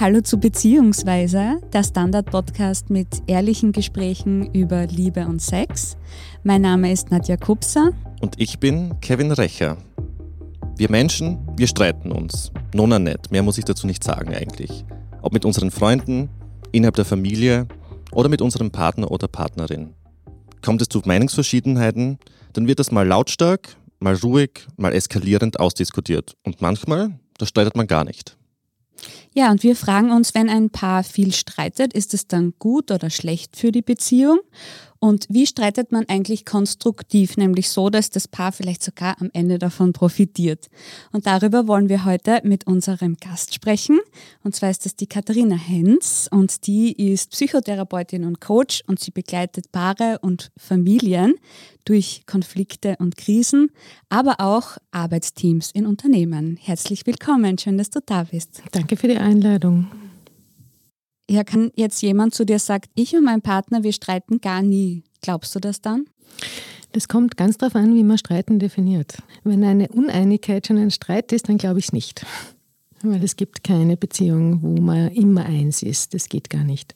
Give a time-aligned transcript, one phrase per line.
[0.00, 5.98] Hallo zu Beziehungsweise, der Standard-Podcast mit ehrlichen Gesprächen über Liebe und Sex.
[6.42, 7.90] Mein Name ist Nadja Kupser.
[8.22, 9.76] Und ich bin Kevin Recher.
[10.78, 12.50] Wir Menschen, wir streiten uns.
[12.72, 14.86] Nona nett, mehr muss ich dazu nicht sagen eigentlich.
[15.20, 16.30] Ob mit unseren Freunden,
[16.72, 17.68] innerhalb der Familie
[18.10, 19.92] oder mit unserem Partner oder Partnerin.
[20.64, 22.18] Kommt es zu Meinungsverschiedenheiten,
[22.54, 26.38] dann wird das mal lautstark, mal ruhig, mal eskalierend ausdiskutiert.
[26.42, 28.39] Und manchmal, da streitet man gar nicht.
[29.32, 33.10] Ja, und wir fragen uns, wenn ein Paar viel streitet, ist es dann gut oder
[33.10, 34.38] schlecht für die Beziehung?
[35.00, 39.58] Und wie streitet man eigentlich konstruktiv, nämlich so, dass das Paar vielleicht sogar am Ende
[39.58, 40.68] davon profitiert?
[41.10, 43.98] Und darüber wollen wir heute mit unserem Gast sprechen.
[44.44, 49.10] Und zwar ist das die Katharina Hens und die ist Psychotherapeutin und Coach und sie
[49.10, 51.34] begleitet Paare und Familien
[51.86, 53.70] durch Konflikte und Krisen,
[54.10, 56.58] aber auch Arbeitsteams in Unternehmen.
[56.60, 58.62] Herzlich willkommen, schön, dass du da bist.
[58.72, 59.86] Danke für die Einladung.
[61.30, 65.04] Ja, kann jetzt jemand zu dir sagen, ich und mein Partner, wir streiten gar nie.
[65.22, 66.06] Glaubst du das dann?
[66.90, 69.18] Das kommt ganz darauf an, wie man Streiten definiert.
[69.44, 72.26] Wenn eine Uneinigkeit schon ein Streit ist, dann glaube ich es nicht.
[73.04, 76.14] Weil es gibt keine Beziehung, wo man immer eins ist.
[76.14, 76.94] Das geht gar nicht.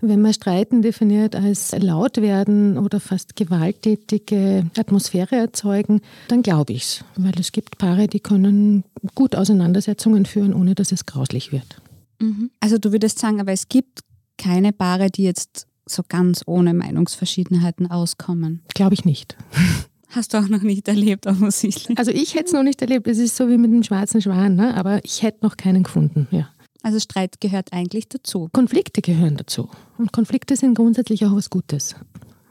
[0.00, 6.84] Wenn man Streiten definiert als laut werden oder fast gewalttätige Atmosphäre erzeugen, dann glaube ich
[6.84, 7.04] es.
[7.16, 11.82] Weil es gibt Paare, die können gut Auseinandersetzungen führen, ohne dass es grauslich wird.
[12.20, 12.50] Mhm.
[12.60, 14.00] Also du würdest sagen, aber es gibt
[14.36, 18.62] keine Paare, die jetzt so ganz ohne Meinungsverschiedenheiten auskommen.
[18.74, 19.36] Glaube ich nicht.
[20.10, 21.98] Hast du auch noch nicht erlebt, offensichtlich.
[21.98, 23.06] Also ich hätte es noch nicht erlebt.
[23.06, 24.74] Es ist so wie mit dem schwarzen Schwan, ne?
[24.74, 26.26] aber ich hätte noch keinen gefunden.
[26.30, 26.48] Ja.
[26.82, 28.48] Also Streit gehört eigentlich dazu.
[28.52, 29.68] Konflikte gehören dazu.
[29.98, 31.96] Und Konflikte sind grundsätzlich auch was Gutes.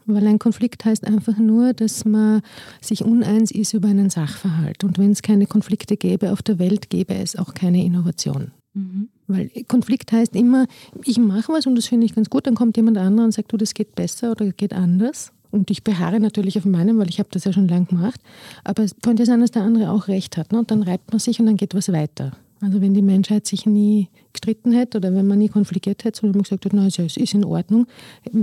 [0.06, 2.42] Weil ein Konflikt heißt einfach nur, dass man
[2.80, 4.84] sich uneins ist über einen Sachverhalt.
[4.84, 8.52] Und wenn es keine Konflikte gäbe auf der Welt, gäbe es auch keine Innovation.
[8.74, 9.08] Mhm.
[9.28, 10.66] Weil Konflikt heißt immer,
[11.04, 13.52] ich mache was und das finde ich ganz gut, dann kommt jemand anderer und sagt,
[13.52, 15.32] du, das geht besser oder geht anders.
[15.50, 18.20] Und ich beharre natürlich auf meinem, weil ich habe das ja schon lange gemacht.
[18.64, 20.52] Aber es könnte sein, dass der andere auch recht hat.
[20.52, 20.58] Ne?
[20.58, 22.32] Und dann reibt man sich und dann geht was weiter.
[22.60, 26.42] Also wenn die Menschheit sich nie gestritten hätte oder wenn man nie konfligiert hätte, sondern
[26.42, 27.86] gesagt hat, also es ist in Ordnung,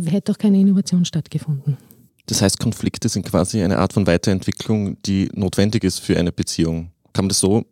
[0.06, 1.78] hätte auch keine Innovation stattgefunden.
[2.28, 6.92] Das heißt, Konflikte sind quasi eine Art von Weiterentwicklung, die notwendig ist für eine Beziehung.
[7.14, 7.66] Kann man das so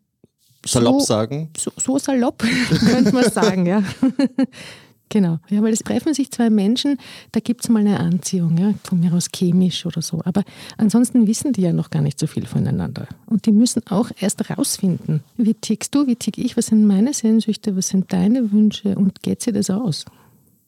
[0.65, 1.49] salopp so, sagen?
[1.57, 2.43] So, so salopp
[2.79, 3.83] könnte man sagen, ja.
[5.13, 6.97] Genau, ja, weil es treffen sich zwei Menschen,
[7.33, 10.21] da gibt es mal eine Anziehung, ja, von mir aus chemisch oder so.
[10.25, 10.43] Aber
[10.77, 13.07] ansonsten wissen die ja noch gar nicht so viel voneinander.
[13.27, 17.13] Und die müssen auch erst rausfinden, wie tickst du, wie tick ich, was sind meine
[17.13, 20.05] Sehnsüchte, was sind deine Wünsche und geht sie das aus?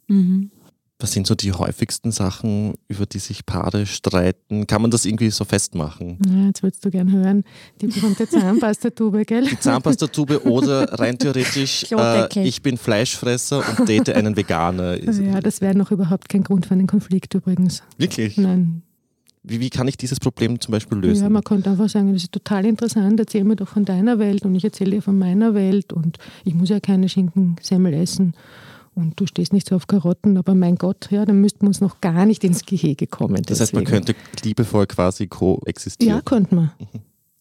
[0.10, 0.52] Mhm.
[0.98, 4.66] Was sind so die häufigsten Sachen, über die sich Paare streiten?
[4.66, 6.18] Kann man das irgendwie so festmachen?
[6.26, 7.44] Ja, jetzt würdest du gern hören,
[7.82, 9.46] die berühmte Zahnpastatube, gell?
[9.46, 14.96] Die Zahnpastatube oder rein theoretisch, äh, ich bin Fleischfresser und date einen Veganer.
[15.26, 17.82] Ja, das wäre noch überhaupt kein Grund für einen Konflikt übrigens.
[17.98, 18.38] Wirklich?
[18.38, 18.84] Nein.
[19.44, 21.24] Wie, wie kann ich dieses Problem zum Beispiel lösen?
[21.24, 24.44] Ja, man könnte einfach sagen, das ist total interessant, erzähl mir doch von deiner Welt
[24.44, 28.34] und ich erzähle dir von meiner Welt und ich muss ja keine Schinkensemmel essen
[28.96, 31.82] und du stehst nicht so auf Karotten, aber mein Gott, ja, dann müssten wir uns
[31.82, 33.44] noch gar nicht ins Gehege kommen.
[33.44, 36.16] Das heißt, man könnte liebevoll quasi koexistieren.
[36.16, 36.72] Ja, könnte man.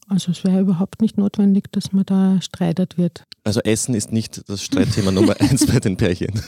[0.09, 3.25] Also es wäre überhaupt nicht notwendig, dass man da streitet wird.
[3.45, 6.41] Also Essen ist nicht das Streitthema Nummer eins bei den Pärchen.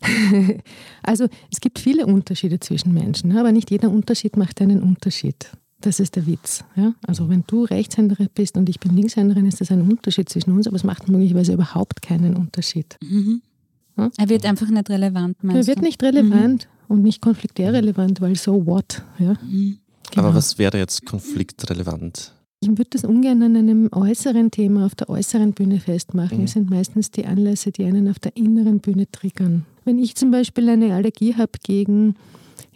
[1.02, 5.50] also es gibt viele Unterschiede zwischen Menschen, aber nicht jeder Unterschied macht einen Unterschied.
[5.80, 6.64] Das ist der Witz.
[6.76, 6.94] Ja?
[7.06, 10.66] Also wenn du Rechtshänderin bist und ich bin Linkshänderin, ist das ein Unterschied zwischen uns,
[10.66, 12.96] aber es macht möglicherweise überhaupt keinen Unterschied.
[13.02, 13.42] Mhm.
[13.98, 14.10] Hm?
[14.16, 16.94] Er wird einfach nicht relevant, Er wird nicht relevant mhm.
[16.94, 19.02] und nicht konfliktär relevant, weil so what.
[19.18, 19.34] Ja?
[19.42, 19.78] Mhm.
[20.10, 20.26] Genau.
[20.26, 22.32] Aber was wäre jetzt konfliktrelevant?
[22.60, 26.38] Ich würde das ungern an einem äußeren Thema auf der äußeren Bühne festmachen.
[26.38, 26.44] Mhm.
[26.44, 29.64] Es sind meistens die Anlässe, die einen auf der inneren Bühne triggern.
[29.84, 32.14] Wenn ich zum Beispiel eine Allergie habe gegen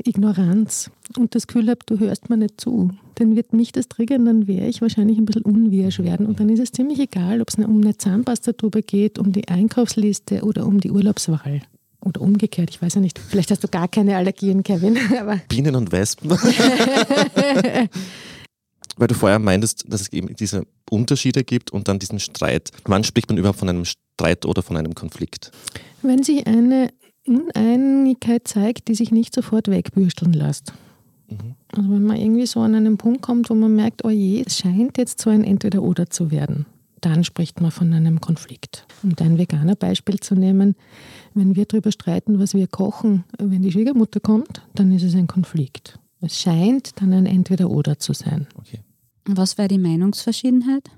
[0.05, 4.25] Ignoranz und das Gefühl habe, du hörst mir nicht zu, dann wird mich das triggern,
[4.25, 6.27] dann wäre ich wahrscheinlich ein bisschen unwirsch werden.
[6.27, 10.43] Und dann ist es ziemlich egal, ob es um eine Zahnpastatube geht, um die Einkaufsliste
[10.43, 11.63] oder um die Urlaubswahl.
[12.01, 13.21] Oder umgekehrt, ich weiß ja nicht.
[13.21, 14.99] Vielleicht hast du gar keine Allergien, Kevin.
[15.21, 16.31] Aber Bienen und Wespen.
[18.97, 22.71] Weil du vorher meintest, dass es eben diese Unterschiede gibt und dann diesen Streit.
[22.85, 25.53] Wann spricht man überhaupt von einem Streit oder von einem Konflikt?
[26.03, 26.91] Wenn sich eine
[27.27, 30.73] Uneinigkeit zeigt, die sich nicht sofort wegbürsteln lässt.
[31.29, 31.55] Mhm.
[31.69, 34.59] Also wenn man irgendwie so an einen Punkt kommt, wo man merkt, oh je, es
[34.59, 36.67] scheint jetzt so ein Entweder-Oder zu werden,
[37.01, 38.87] dann spricht man von einem Konflikt.
[39.03, 40.77] Um dein veganer Beispiel zu nehmen,
[41.35, 45.27] wenn wir darüber streiten, was wir kochen, wenn die Schwiegermutter kommt, dann ist es ein
[45.27, 45.99] Konflikt.
[46.21, 48.47] Es scheint dann ein Entweder-Oder zu sein.
[48.57, 48.81] Okay.
[49.25, 50.91] Was wäre die Meinungsverschiedenheit?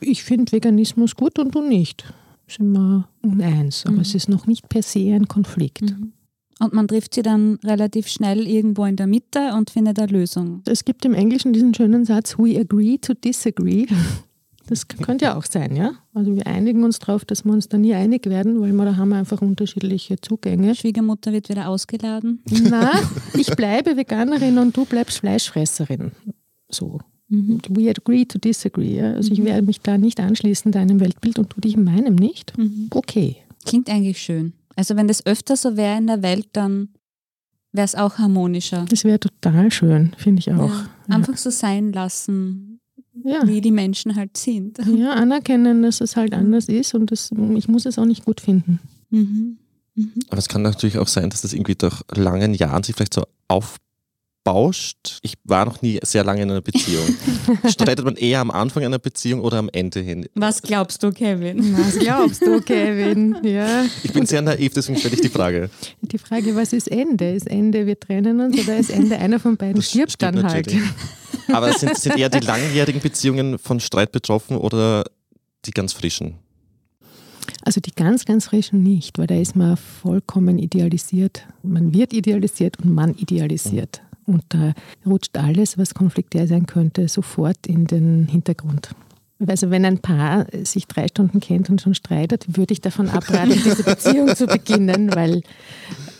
[0.00, 2.12] Ich finde Veganismus gut und du nicht.
[2.50, 4.02] Sind wir uneins, aber mhm.
[4.02, 5.82] es ist noch nicht per se ein Konflikt.
[5.82, 6.12] Mhm.
[6.60, 10.62] Und man trifft sie dann relativ schnell irgendwo in der Mitte und findet eine Lösung.
[10.66, 13.86] Es gibt im Englischen diesen schönen Satz, we agree to disagree.
[14.66, 15.94] Das könnte ja auch sein, ja.
[16.14, 18.96] Also wir einigen uns darauf, dass wir uns da nie einig werden, weil wir da
[18.96, 20.76] haben wir einfach unterschiedliche Zugänge.
[20.76, 22.40] Schwiegermutter wird wieder ausgeladen.
[22.70, 22.92] Na,
[23.34, 26.12] ich bleibe Veganerin und du bleibst Fleischfresserin.
[26.70, 27.00] So.
[27.30, 27.60] Mhm.
[27.68, 28.96] We agree to disagree.
[28.96, 29.12] Ja?
[29.12, 29.46] Also ich mhm.
[29.46, 32.56] werde mich da nicht anschließen deinem Weltbild und du dich meinem nicht.
[32.58, 32.88] Mhm.
[32.90, 33.36] Okay.
[33.64, 34.52] Klingt eigentlich schön.
[34.76, 36.88] Also wenn das öfter so wäre in der Welt, dann
[37.72, 38.84] wäre es auch harmonischer.
[38.88, 40.70] Das wäre total schön, finde ich auch.
[40.70, 40.88] Ja.
[41.08, 42.80] Einfach so sein lassen,
[43.24, 43.46] ja.
[43.46, 44.78] wie die Menschen halt sind.
[44.96, 48.40] Ja, anerkennen, dass es halt anders ist und das, ich muss es auch nicht gut
[48.40, 48.80] finden.
[49.10, 49.58] Mhm.
[49.94, 50.12] Mhm.
[50.28, 53.24] Aber es kann natürlich auch sein, dass das irgendwie durch langen Jahren sich vielleicht so
[54.44, 55.18] aufbauscht.
[55.22, 57.04] Ich war noch nie sehr lange in einer Beziehung.
[57.68, 60.26] Streitet man eher am Anfang einer Beziehung oder am Ende hin?
[60.34, 61.76] Was glaubst du, Kevin?
[61.78, 63.36] Was glaubst du, Kevin?
[63.42, 63.84] Ja.
[64.02, 65.70] Ich bin sehr naiv, deswegen stelle ich die Frage.
[66.02, 67.32] Die Frage, was ist Ende?
[67.32, 70.66] Ist Ende, wir trennen uns oder ist Ende, einer von beiden das stirbt dann halt?
[70.66, 70.80] natürlich.
[70.80, 71.54] halt?
[71.54, 75.04] Aber sind, sind eher die langjährigen Beziehungen von Streit betroffen oder
[75.64, 76.36] die ganz frischen?
[77.62, 81.46] Also die ganz, ganz frischen nicht, weil da ist man vollkommen idealisiert.
[81.62, 84.00] Man wird idealisiert und man idealisiert.
[84.30, 84.74] Und da
[85.04, 88.90] rutscht alles, was konfliktär sein könnte, sofort in den Hintergrund.
[89.44, 93.50] Also wenn ein Paar sich drei Stunden kennt und schon streitet, würde ich davon abraten,
[93.64, 95.42] diese Beziehung zu beginnen, weil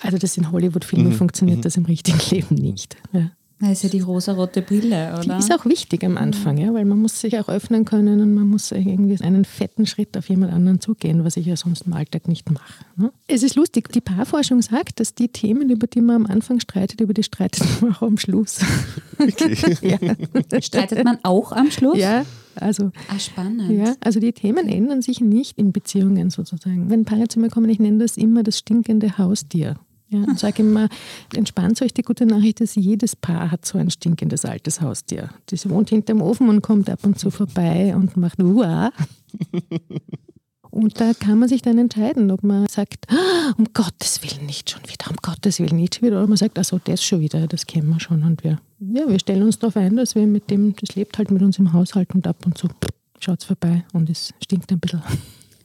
[0.00, 1.16] also das in Hollywood-Filmen mhm.
[1.16, 1.62] funktioniert mhm.
[1.62, 2.96] das im richtigen Leben nicht.
[3.12, 3.30] Ja.
[3.60, 5.20] Das ist ja die rosa-rote Brille, oder?
[5.20, 8.34] Die ist auch wichtig am Anfang, ja, weil man muss sich auch öffnen können und
[8.34, 11.92] man muss irgendwie einen fetten Schritt auf jemand anderen zugehen, was ich ja sonst im
[11.92, 12.84] Alltag nicht mache.
[12.96, 13.12] Ne?
[13.26, 17.02] Es ist lustig, die Paarforschung sagt, dass die Themen, über die man am Anfang streitet,
[17.02, 18.60] über die streitet man auch am Schluss.
[19.20, 19.54] Okay.
[20.00, 20.60] ja.
[20.62, 21.98] Streitet man auch am Schluss?
[21.98, 22.24] Ja,
[22.54, 23.70] also, ah, spannend.
[23.70, 26.88] Ja, also die Themen ändern sich nicht in Beziehungen sozusagen.
[26.88, 29.76] Wenn Paare zu mir kommen, ich nenne das immer das stinkende Haustier.
[30.10, 30.88] Ja, und sage immer,
[31.34, 35.30] entspannt euch die gute Nachricht, dass jedes Paar hat so ein stinkendes altes Haustier.
[35.46, 38.90] Das wohnt hinterm Ofen und kommt ab und zu vorbei und macht Uah.
[40.70, 44.70] Und da kann man sich dann entscheiden, ob man sagt, ah, um Gottes Willen nicht
[44.70, 47.46] schon wieder, um Gottes Willen nicht schon wieder, oder man sagt, also das schon wieder,
[47.48, 48.22] das kennen wir schon.
[48.22, 51.30] Und wir, ja, wir stellen uns darauf ein, dass wir mit dem, das lebt halt
[51.30, 52.68] mit uns im Haushalt und ab und zu
[53.18, 55.02] schaut es vorbei und es stinkt ein bisschen.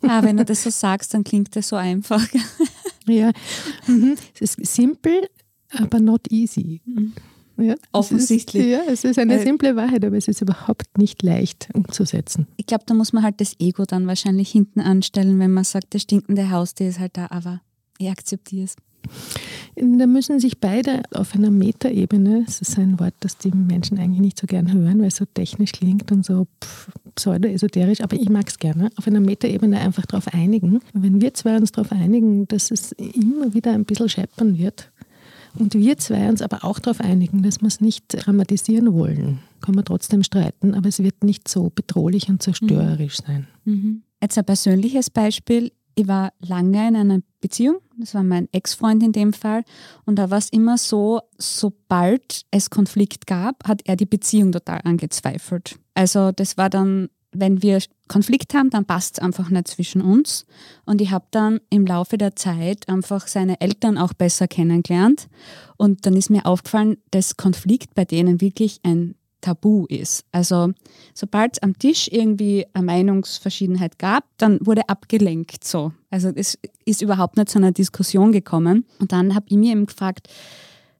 [0.01, 2.23] Ah, wenn du das so sagst, dann klingt das so einfach.
[3.07, 3.31] Ja,
[3.87, 4.15] mhm.
[4.39, 5.27] es ist simpel,
[5.71, 6.81] aber not easy.
[6.85, 7.13] Mhm.
[7.57, 8.63] Ja, Offensichtlich.
[8.63, 12.47] Es ist, ja, es ist eine simple Wahrheit, aber es ist überhaupt nicht leicht umzusetzen.
[12.57, 15.93] Ich glaube, da muss man halt das Ego dann wahrscheinlich hinten anstellen, wenn man sagt,
[15.93, 17.61] der stinkende Haustier ist halt da, aber
[17.97, 18.75] ich akzeptiere es.
[19.75, 24.21] Da müssen sich beide auf einer Metaebene, das ist ein Wort, das die Menschen eigentlich
[24.21, 26.47] nicht so gern hören, weil es so technisch klingt und so
[27.15, 30.79] pseudo-esoterisch, aber ich mag es gerne, auf einer Metaebene einfach darauf einigen.
[30.93, 34.91] Wenn wir zwei uns darauf einigen, dass es immer wieder ein bisschen scheppern wird,
[35.57, 39.39] und wir zwei uns aber auch darauf einigen, dass wir es nicht dramatisieren wollen.
[39.61, 43.47] Können wir trotzdem streiten, aber es wird nicht so bedrohlich und zerstörerisch sein.
[43.63, 44.03] Mhm.
[44.21, 49.11] Jetzt ein persönliches Beispiel ich war lange in einer Beziehung, das war mein Ex-Freund in
[49.11, 49.63] dem Fall,
[50.05, 54.81] und da war es immer so, sobald es Konflikt gab, hat er die Beziehung total
[54.83, 55.79] angezweifelt.
[55.93, 60.45] Also das war dann, wenn wir Konflikt haben, dann passt es einfach nicht zwischen uns.
[60.85, 65.27] Und ich habe dann im Laufe der Zeit einfach seine Eltern auch besser kennengelernt.
[65.77, 70.25] Und dann ist mir aufgefallen, dass Konflikt bei denen wirklich ein tabu ist.
[70.31, 70.71] Also
[71.13, 75.93] sobald es am Tisch irgendwie eine Meinungsverschiedenheit gab, dann wurde abgelenkt so.
[76.09, 78.85] Also es ist überhaupt nicht zu einer Diskussion gekommen.
[78.99, 80.27] Und dann habe ich mir eben gefragt,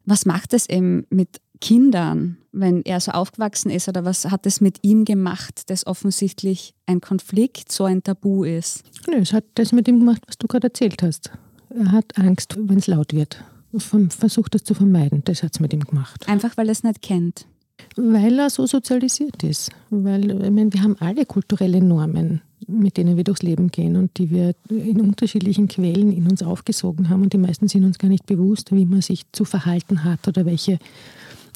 [0.06, 4.62] was macht es eben mit Kindern, wenn er so aufgewachsen ist oder was hat es
[4.62, 8.84] mit ihm gemacht, dass offensichtlich ein Konflikt so ein Tabu ist?
[9.08, 11.32] Nö, es hat das mit ihm gemacht, was du gerade erzählt hast.
[11.70, 13.44] Er hat Angst, wenn es laut wird.
[13.78, 15.24] Versucht das zu vermeiden.
[15.26, 16.28] Das hat es mit ihm gemacht.
[16.30, 17.48] Einfach weil er es nicht kennt.
[17.96, 19.72] Weil er so sozialisiert ist.
[19.90, 24.18] Weil ich meine, wir haben alle kulturelle Normen, mit denen wir durchs Leben gehen und
[24.18, 27.24] die wir in unterschiedlichen Quellen in uns aufgesogen haben.
[27.24, 30.46] Und die meisten sind uns gar nicht bewusst, wie man sich zu verhalten hat oder
[30.46, 30.80] welche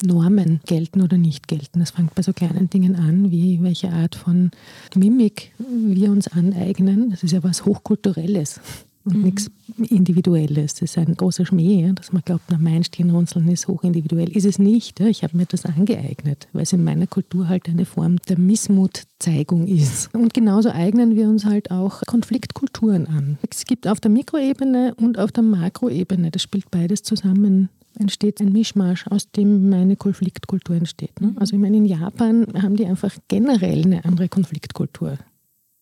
[0.02, 1.80] Normen gelten oder nicht gelten.
[1.80, 4.50] Das fängt bei so kleinen Dingen an, wie welche Art von
[4.94, 7.10] Mimik wir uns aneignen.
[7.10, 8.60] Das ist ja was Hochkulturelles
[9.04, 9.22] und mhm.
[9.22, 9.50] nichts
[9.88, 10.74] Individuelles.
[10.74, 14.28] Das ist ein großer Schmäh, dass man glaubt, na, mein Stirnrunzeln ist hochindividuell.
[14.36, 15.00] Ist es nicht.
[15.00, 19.66] Ich habe mir das angeeignet, weil es in meiner Kultur halt eine Form der Missmutzeigung
[19.66, 20.14] ist.
[20.14, 23.38] Und genauso eignen wir uns halt auch Konfliktkulturen an.
[23.48, 28.52] Es gibt auf der Mikroebene und auf der Makroebene, das spielt beides zusammen entsteht ein
[28.52, 31.20] Mischmasch, aus dem meine Konfliktkultur entsteht.
[31.20, 31.34] Ne?
[31.36, 35.18] Also ich meine, in Japan haben die einfach generell eine andere Konfliktkultur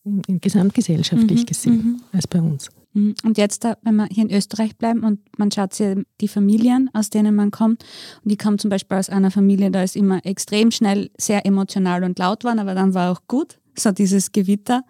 [0.08, 1.46] in, in gesamtgesellschaftlich mhm.
[1.46, 2.00] gesehen mhm.
[2.12, 2.70] als bei uns.
[2.94, 3.14] Mhm.
[3.24, 7.10] Und jetzt, wenn wir hier in Österreich bleiben und man schaut sich die Familien, aus
[7.10, 7.84] denen man kommt,
[8.24, 12.04] und ich komme zum Beispiel aus einer Familie, da ist immer extrem schnell sehr emotional
[12.04, 14.82] und laut waren, aber dann war auch gut, so dieses Gewitter.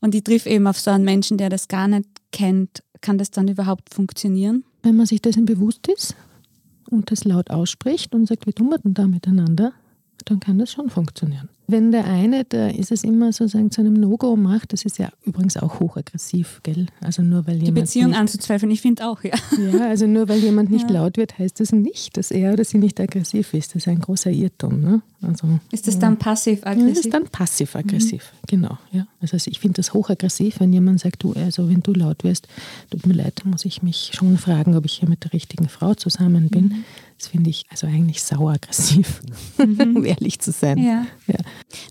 [0.00, 2.82] Und ich triff eben auf so einen Menschen, der das gar nicht kennt.
[3.00, 4.64] Kann das dann überhaupt funktionieren?
[4.82, 6.14] Wenn man sich dessen bewusst ist
[6.90, 9.72] und das laut ausspricht und sagt, wie tun wir denn da miteinander,
[10.24, 11.48] dann kann das schon funktionieren.
[11.66, 15.08] Wenn der eine, da ist es immer sozusagen zu einem No-Go macht, das ist ja
[15.24, 16.86] übrigens auch hochaggressiv, gell?
[17.00, 17.68] Also nur weil jemand.
[17.68, 19.34] Die Beziehung nicht, anzuzweifeln, ich finde auch, ja.
[19.72, 20.96] Ja, also nur weil jemand nicht ja.
[20.96, 23.70] laut wird, heißt das nicht, dass er oder sie nicht aggressiv ist.
[23.70, 24.80] Das ist ein großer Irrtum.
[24.80, 25.00] Ne?
[25.22, 26.88] Also, ist das dann passiv-aggressiv?
[26.88, 28.46] Ja, das ist dann passiv-aggressiv, mhm.
[28.48, 28.78] genau.
[28.90, 29.06] Ja.
[29.20, 32.48] Also ich finde das hochaggressiv, wenn jemand sagt, du, also wenn du laut wirst,
[32.90, 35.94] tut mir leid, muss ich mich schon fragen, ob ich hier mit der richtigen Frau
[35.94, 36.64] zusammen bin.
[36.64, 36.84] Mhm.
[37.20, 39.20] Das finde ich also eigentlich sauaggressiv,
[39.58, 39.96] mhm.
[39.96, 40.78] um ehrlich zu sein.
[40.78, 41.04] Ja.
[41.26, 41.38] ja.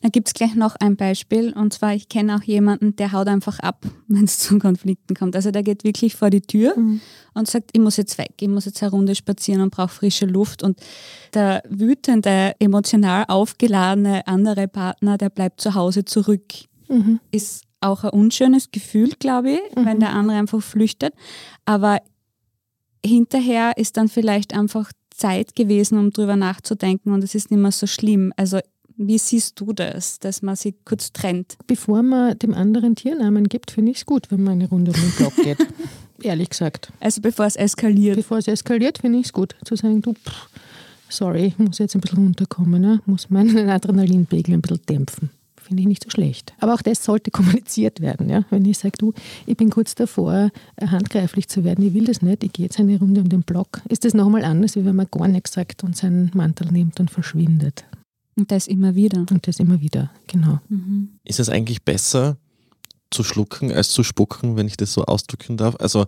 [0.02, 1.54] Da gibt es gleich noch ein Beispiel.
[1.54, 5.36] Und zwar, ich kenne auch jemanden, der haut einfach ab, wenn es zu Konflikten kommt.
[5.36, 7.00] Also der geht wirklich vor die Tür mhm.
[7.36, 10.26] und sagt, ich muss jetzt weg, ich muss jetzt eine Runde spazieren und brauche frische
[10.26, 10.64] Luft.
[10.64, 10.80] Und
[11.36, 16.56] der wütende, emotional aufgeladene andere Partner, der bleibt zu Hause zurück.
[16.88, 17.20] Mhm.
[17.30, 19.86] Ist auch ein unschönes Gefühl, glaube ich, mhm.
[19.86, 21.14] wenn der andere einfach flüchtet.
[21.66, 22.00] Aber
[23.06, 27.72] hinterher ist dann vielleicht einfach Zeit gewesen, um drüber nachzudenken und es ist nicht mehr
[27.72, 28.34] so schlimm.
[28.38, 28.60] Also
[28.98, 31.58] wie siehst du das, dass man sich kurz trennt?
[31.68, 35.00] Bevor man dem anderen Tiernamen gibt, finde ich es gut, wenn man eine Runde um
[35.00, 35.58] den Block geht.
[36.22, 36.92] Ehrlich gesagt.
[37.00, 38.18] Also bevor es eskaliert.
[38.18, 40.50] Bevor es eskaliert, finde ich es gut, zu sagen, du, pff,
[41.08, 43.02] sorry, ich muss jetzt ein bisschen runterkommen, ne?
[43.06, 45.30] muss meinen Adrenalinpegel ein bisschen dämpfen
[45.70, 46.54] finde ich nicht so schlecht.
[46.60, 48.30] Aber auch das sollte kommuniziert werden.
[48.30, 48.44] Ja?
[48.50, 49.14] Wenn ich sage, du,
[49.46, 52.80] ich bin kurz davor, äh, handgreiflich zu werden, ich will das nicht, ich gehe jetzt
[52.80, 55.84] eine Runde um den Block, ist das nochmal anders, wie wenn man gar nichts sagt
[55.84, 57.86] und seinen Mantel nimmt und verschwindet.
[58.36, 59.20] Und das immer wieder.
[59.30, 60.60] Und das immer wieder, genau.
[60.70, 61.10] Mhm.
[61.24, 62.38] Ist es eigentlich besser
[63.12, 65.76] zu schlucken als zu spucken, wenn ich das so ausdrücken darf?
[65.80, 66.06] Also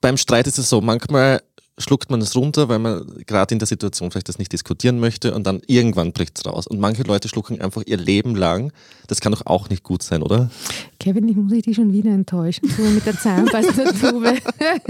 [0.00, 1.42] beim Streit ist es so, manchmal
[1.80, 5.34] schluckt man es runter, weil man gerade in der Situation vielleicht das nicht diskutieren möchte
[5.34, 6.66] und dann irgendwann bricht es raus.
[6.66, 8.72] Und manche Leute schlucken einfach ihr Leben lang.
[9.06, 10.50] Das kann doch auch nicht gut sein, oder?
[10.98, 12.68] Kevin, ich muss dich schon wieder enttäuschen.
[12.68, 14.34] So mit der Zahnpastatube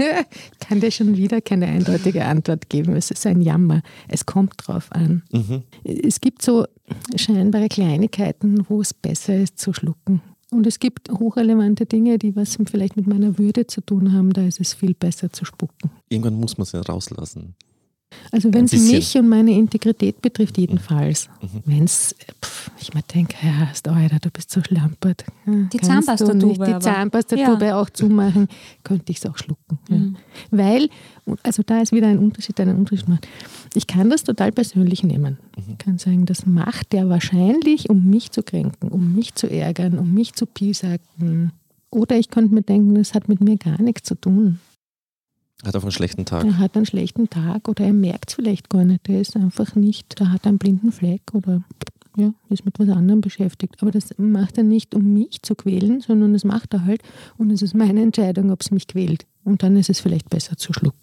[0.59, 2.95] kann dir schon wieder keine eindeutige Antwort geben.
[2.95, 3.81] Es ist ein Jammer.
[4.07, 5.23] Es kommt drauf an.
[5.31, 5.63] Mhm.
[5.83, 6.65] Es gibt so
[7.15, 10.21] scheinbare Kleinigkeiten, wo es besser ist zu schlucken.
[10.53, 14.33] Und es gibt hochrelevante Dinge, die was vielleicht mit meiner Würde zu tun haben.
[14.33, 15.89] Da ist es viel besser zu spucken.
[16.09, 17.55] Irgendwann muss man es ja rauslassen.
[18.31, 21.29] Also wenn es mich und meine Integrität betrifft, jedenfalls.
[21.41, 21.61] Mhm.
[21.65, 22.15] Wenn es,
[22.79, 25.25] ich mir denke, ja, Alter, du bist so schlampert.
[25.45, 26.65] die Zahnpastatube.
[26.65, 27.79] Die Zahnpastatube ja.
[27.79, 28.47] auch zumachen,
[28.83, 29.79] könnte ich es auch schlucken.
[29.89, 30.15] Mhm.
[30.51, 30.57] Ja.
[30.57, 30.89] Weil,
[31.43, 33.27] also da ist wieder ein Unterschied, der einen Unterschied macht.
[33.73, 35.37] Ich kann das total persönlich nehmen.
[35.57, 35.63] Mhm.
[35.71, 39.97] Ich kann sagen, das macht der wahrscheinlich, um mich zu kränken, um mich zu ärgern,
[39.97, 41.51] um mich zu piesacken.
[41.89, 44.59] Oder ich könnte mir denken, das hat mit mir gar nichts zu tun.
[45.63, 46.43] Hat einfach einen schlechten Tag.
[46.43, 49.07] Er hat einen schlechten Tag oder er merkt es vielleicht gar nicht.
[49.07, 51.63] Er ist einfach nicht, er hat einen blinden Fleck oder
[52.17, 53.75] ja, ist mit was anderem beschäftigt.
[53.81, 57.01] Aber das macht er nicht, um mich zu quälen, sondern das macht er halt
[57.37, 59.25] und es ist meine Entscheidung, ob es mich quält.
[59.43, 60.99] Und dann ist es vielleicht besser zu schlucken.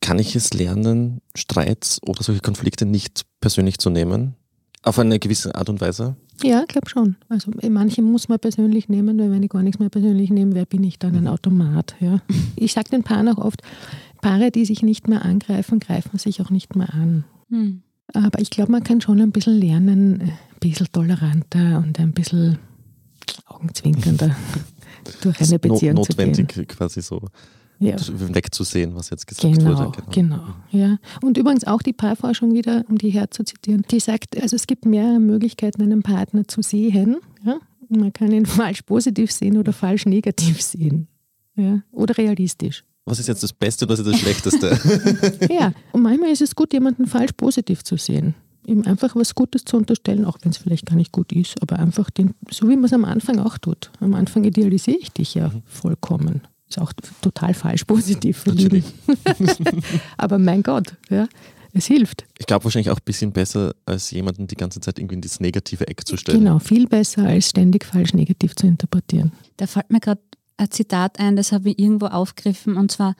[0.00, 4.34] Kann ich es lernen, Streits oder solche Konflikte nicht persönlich zu nehmen?
[4.82, 6.16] Auf eine gewisse Art und Weise?
[6.42, 7.16] Ja, ich glaube schon.
[7.28, 10.64] Also manche muss man persönlich nehmen, weil wenn ich gar nichts mehr persönlich nehme, wer
[10.64, 11.28] bin ich dann ein mhm.
[11.28, 11.94] Automat?
[12.00, 12.22] Ja.
[12.56, 13.62] Ich sage den Paaren auch oft,
[14.22, 17.24] Paare, die sich nicht mehr angreifen, greifen sich auch nicht mehr an.
[17.50, 17.82] Hm.
[18.12, 22.58] Aber ich glaube, man kann schon ein bisschen lernen, ein bisschen toleranter und ein bisschen
[23.46, 24.34] augenzwinkernder
[25.22, 26.68] durch eine Beziehung not notwendig zu gehen.
[26.68, 27.20] quasi so
[27.80, 27.96] ja.
[28.34, 30.02] wegzusehen, was jetzt gesagt genau, wurde.
[30.10, 30.36] Genau.
[30.36, 30.98] genau, ja.
[31.22, 35.18] Und übrigens auch die Paarforschung wieder, um die herzuzitieren, die sagt, also es gibt mehrere
[35.18, 37.16] Möglichkeiten, einen Partner zu sehen.
[37.44, 37.58] Ja?
[37.88, 41.08] Man kann ihn falsch positiv sehen oder falsch negativ sehen.
[41.56, 41.82] Ja?
[41.90, 42.84] Oder realistisch.
[43.06, 45.48] Was ist jetzt das Beste und was ist das Schlechteste?
[45.52, 48.34] ja, und manchmal ist es gut, jemanden falsch positiv zu sehen.
[48.66, 51.78] Ihm einfach was Gutes zu unterstellen, auch wenn es vielleicht gar nicht gut ist, aber
[51.78, 53.90] einfach den, so wie man es am Anfang auch tut.
[54.00, 55.62] Am Anfang idealisiere ich dich ja mhm.
[55.64, 56.42] vollkommen.
[56.70, 58.84] Ist auch total falsch positiv für Lieben.
[60.16, 61.26] Aber mein Gott, ja,
[61.72, 62.24] es hilft.
[62.38, 65.40] Ich glaube wahrscheinlich auch ein bisschen besser, als jemanden die ganze Zeit irgendwie in das
[65.40, 66.38] negative Eck zu stellen.
[66.38, 69.32] Genau, viel besser, als ständig falsch negativ zu interpretieren.
[69.56, 70.20] Da fällt mir gerade
[70.58, 73.16] ein Zitat ein, das habe ich irgendwo aufgegriffen, und zwar,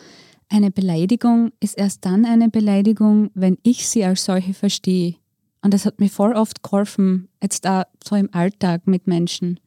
[0.49, 5.15] eine Beleidigung ist erst dann eine Beleidigung, wenn ich sie als solche verstehe.
[5.63, 9.61] Und das hat mir voll oft geholfen, jetzt da so im Alltag mit Menschen.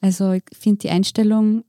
[0.00, 1.64] Also ich finde die Einstellung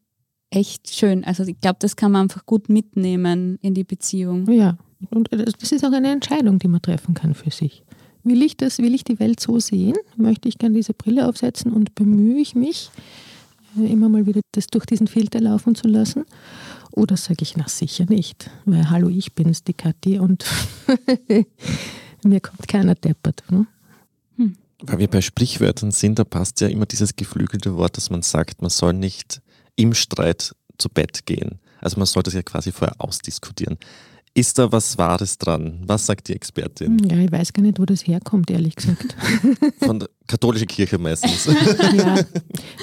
[0.51, 1.24] echt schön.
[1.24, 4.50] Also ich glaube, das kann man einfach gut mitnehmen in die Beziehung.
[4.51, 4.77] Ja,
[5.10, 7.84] und das ist auch eine Entscheidung, die man treffen kann für sich.
[8.24, 9.96] Will ich das, will ich die Welt so sehen?
[10.18, 12.91] Möchte ich gerne diese Brille aufsetzen und bemühe ich mich,
[13.75, 16.25] immer mal wieder das durch diesen Filter laufen zu lassen.
[16.91, 20.44] Oder sage ich, na sicher nicht, weil hallo, ich bin's, die Kathi und
[22.24, 23.44] mir kommt keiner deppert.
[23.50, 23.68] Ne?
[24.36, 24.56] Hm.
[24.82, 28.62] Weil wir bei Sprichwörtern sind, da passt ja immer dieses geflügelte Wort, dass man sagt,
[28.62, 29.41] man soll nicht
[29.80, 31.60] im Streit zu Bett gehen.
[31.80, 33.78] Also man sollte es ja quasi vorher ausdiskutieren.
[34.34, 35.82] Ist da was Wahres dran?
[35.86, 37.00] Was sagt die Expertin?
[37.10, 39.16] Ja, ich weiß gar nicht, wo das herkommt, ehrlich gesagt.
[39.80, 41.46] Von der katholischen Kirche meistens.
[41.96, 42.20] ja,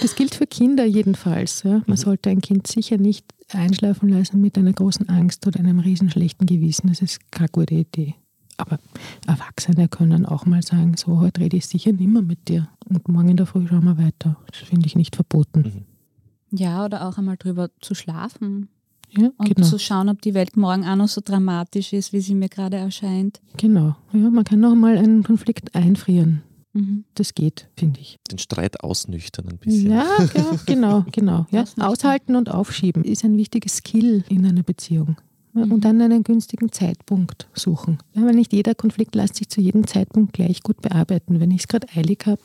[0.02, 1.62] das gilt für Kinder jedenfalls.
[1.62, 1.70] Ja.
[1.70, 1.96] Man mhm.
[1.96, 6.46] sollte ein Kind sicher nicht einschlafen lassen mit einer großen Angst oder einem riesen schlechten
[6.46, 6.88] Gewissen.
[6.88, 8.14] Das ist keine gute Idee.
[8.56, 8.78] Aber
[9.26, 13.28] Erwachsene können auch mal sagen, so, heute rede ich sicher nimmer mit dir und morgen
[13.28, 14.36] in der Früh schauen wir weiter.
[14.50, 15.60] Das finde ich nicht verboten.
[15.60, 15.95] Mhm.
[16.56, 18.68] Ja, oder auch einmal drüber zu schlafen.
[19.10, 19.66] Ja, und genau.
[19.66, 22.76] zu schauen, ob die Welt morgen auch noch so dramatisch ist, wie sie mir gerade
[22.76, 23.40] erscheint.
[23.56, 23.96] Genau.
[24.12, 26.42] Ja, man kann noch mal einen Konflikt einfrieren.
[26.72, 27.04] Mhm.
[27.14, 28.18] Das geht, finde ich.
[28.30, 29.90] Den Streit ausnüchtern ein bisschen.
[29.90, 31.46] Ja, ja genau, genau.
[31.50, 31.64] Ja.
[31.78, 35.16] Aushalten und aufschieben ist ein wichtiges Skill in einer Beziehung.
[35.54, 35.72] Mhm.
[35.72, 37.98] Und dann einen günstigen Zeitpunkt suchen.
[38.14, 41.40] Ja, weil nicht jeder Konflikt lässt sich zu jedem Zeitpunkt gleich gut bearbeiten.
[41.40, 42.42] Wenn ich es gerade eilig habe,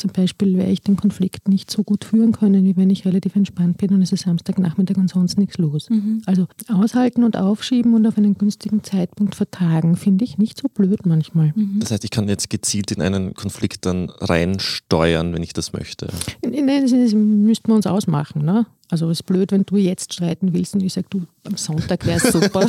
[0.00, 3.36] zum Beispiel werde ich den Konflikt nicht so gut führen können, wie wenn ich relativ
[3.36, 5.90] entspannt bin und es ist Samstagnachmittag und sonst nichts los.
[5.90, 6.22] Mhm.
[6.26, 11.04] Also aushalten und aufschieben und auf einen günstigen Zeitpunkt vertagen, finde ich nicht so blöd
[11.04, 11.52] manchmal.
[11.54, 11.80] Mhm.
[11.80, 16.08] Das heißt, ich kann jetzt gezielt in einen Konflikt dann reinsteuern, wenn ich das möchte.
[16.42, 18.44] Nein, das müssten wir uns ausmachen.
[18.44, 18.66] Ne?
[18.90, 22.04] Also es ist blöd, wenn du jetzt streiten willst und ich sage, du, am Sonntag
[22.06, 22.62] wäre es super.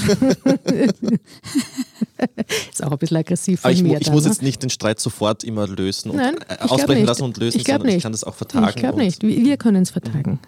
[2.71, 3.99] ist auch ein bisschen aggressiv von ich, mir.
[3.99, 4.29] Ich dann, muss ne?
[4.29, 7.87] jetzt nicht den Streit sofort immer lösen und Nein, ausbrechen lassen und lösen, ich sondern
[7.87, 7.97] nicht.
[7.97, 8.67] ich kann das auch vertagen.
[8.69, 9.23] Ich glaube nicht.
[9.23, 10.39] Wir können es vertagen.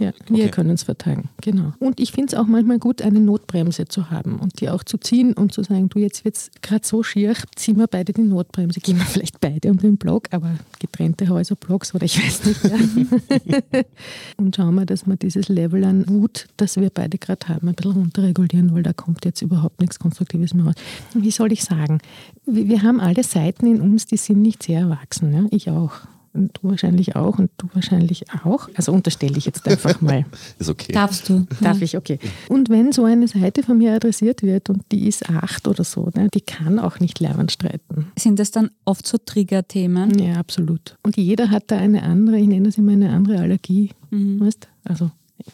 [0.00, 0.50] Ja, wir okay.
[0.50, 1.74] können es vertagen, genau.
[1.78, 4.96] Und ich finde es auch manchmal gut, eine Notbremse zu haben und die auch zu
[4.96, 8.22] ziehen und zu sagen, du, jetzt wird es gerade so schier, ziehen wir beide die
[8.22, 8.80] Notbremse.
[8.80, 12.64] Gehen wir vielleicht beide um den Block, aber getrennte Häuser, Blocks oder ich weiß nicht.
[12.64, 13.82] Ja.
[14.38, 17.74] und schauen wir, dass wir dieses Level an Wut, das wir beide gerade haben, ein
[17.74, 20.74] bisschen runterregulieren, weil da kommt jetzt überhaupt nichts Konstruktives mehr raus.
[21.12, 22.00] Wie soll ich sagen?
[22.46, 25.34] Wir haben alle Seiten in uns, die sind nicht sehr erwachsen.
[25.34, 25.44] Ja?
[25.50, 25.92] Ich auch.
[26.32, 28.68] Und du wahrscheinlich auch und du wahrscheinlich auch.
[28.76, 30.24] Also unterstelle ich jetzt einfach mal.
[30.58, 30.92] ist okay.
[30.92, 31.46] Darfst du?
[31.60, 32.20] Darf ich, okay.
[32.48, 36.10] Und wenn so eine Seite von mir adressiert wird und die ist acht oder so,
[36.14, 38.06] ne, die kann auch nicht lernen streiten.
[38.16, 40.18] Sind das dann oft so Triggerthemen?
[40.20, 40.96] Ja, absolut.
[41.02, 43.90] Und jeder hat da eine andere, ich nenne das immer eine andere Allergie.
[44.10, 44.40] Mhm.
[44.40, 44.68] Weißt?
[44.84, 45.10] Also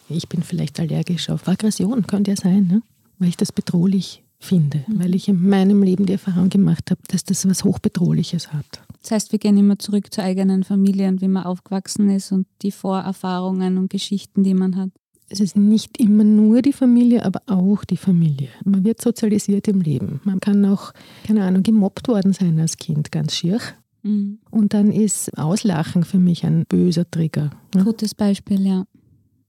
[0.08, 2.82] ich bin vielleicht allergisch auf Aggression, könnte ja sein, ne?
[3.18, 5.00] weil ich das bedrohlich finde, mhm.
[5.00, 8.82] weil ich in meinem Leben die Erfahrung gemacht habe, dass das was Hochbedrohliches hat.
[9.06, 12.48] Das heißt, wir gehen immer zurück zur eigenen Familie und wie man aufgewachsen ist und
[12.62, 14.90] die Vorerfahrungen und Geschichten, die man hat.
[15.28, 18.48] Es ist nicht immer nur die Familie, aber auch die Familie.
[18.64, 20.20] Man wird sozialisiert im Leben.
[20.24, 20.90] Man kann auch,
[21.24, 23.60] keine Ahnung, gemobbt worden sein als Kind, ganz schier.
[24.02, 24.40] Mhm.
[24.50, 27.50] Und dann ist Auslachen für mich ein böser Trigger.
[27.76, 27.84] Ne?
[27.84, 28.86] Gutes Beispiel, ja.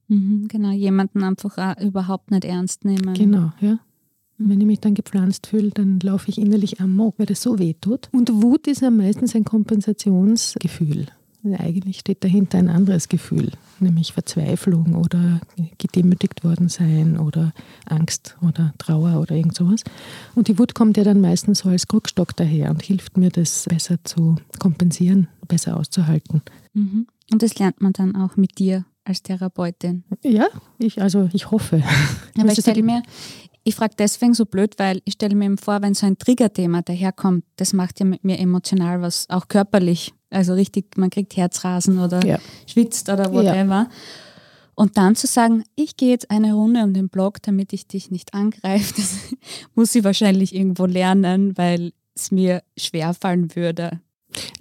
[0.08, 3.16] Mhm, genau, jemanden einfach überhaupt nicht ernst nehmen.
[3.16, 3.80] Genau, ja.
[4.38, 7.74] Wenn ich mich dann gepflanzt fühle, dann laufe ich innerlich amok, weil das so weh
[7.80, 8.10] tut.
[8.12, 11.08] Und Wut ist ja meistens ein Kompensationsgefühl.
[11.58, 15.40] Eigentlich steht dahinter ein anderes Gefühl, nämlich Verzweiflung oder
[15.78, 17.54] gedemütigt worden sein oder
[17.86, 19.84] Angst oder Trauer oder irgend sowas.
[20.36, 23.66] Und die Wut kommt ja dann meistens so als Krückstock daher und hilft mir, das
[23.70, 26.42] besser zu kompensieren, besser auszuhalten.
[26.74, 27.08] Mhm.
[27.32, 30.04] Und das lernt man dann auch mit dir als Therapeutin.
[30.24, 31.84] Ja, ich, also ich hoffe.
[32.38, 33.04] Aber ich stelle mir,
[33.64, 36.82] ich frage deswegen so blöd, weil ich stelle mir eben vor, wenn so ein Triggerthema
[36.82, 40.14] daherkommt, das macht ja mit mir emotional was, auch körperlich.
[40.30, 42.40] Also richtig, man kriegt Herzrasen oder ja.
[42.66, 43.68] schwitzt oder whatever.
[43.68, 43.90] Ja.
[44.76, 48.12] Und dann zu sagen, ich gehe jetzt eine Runde um den Block, damit ich dich
[48.12, 49.18] nicht angreife, das
[49.74, 54.02] muss ich wahrscheinlich irgendwo lernen, weil es mir schwerfallen würde.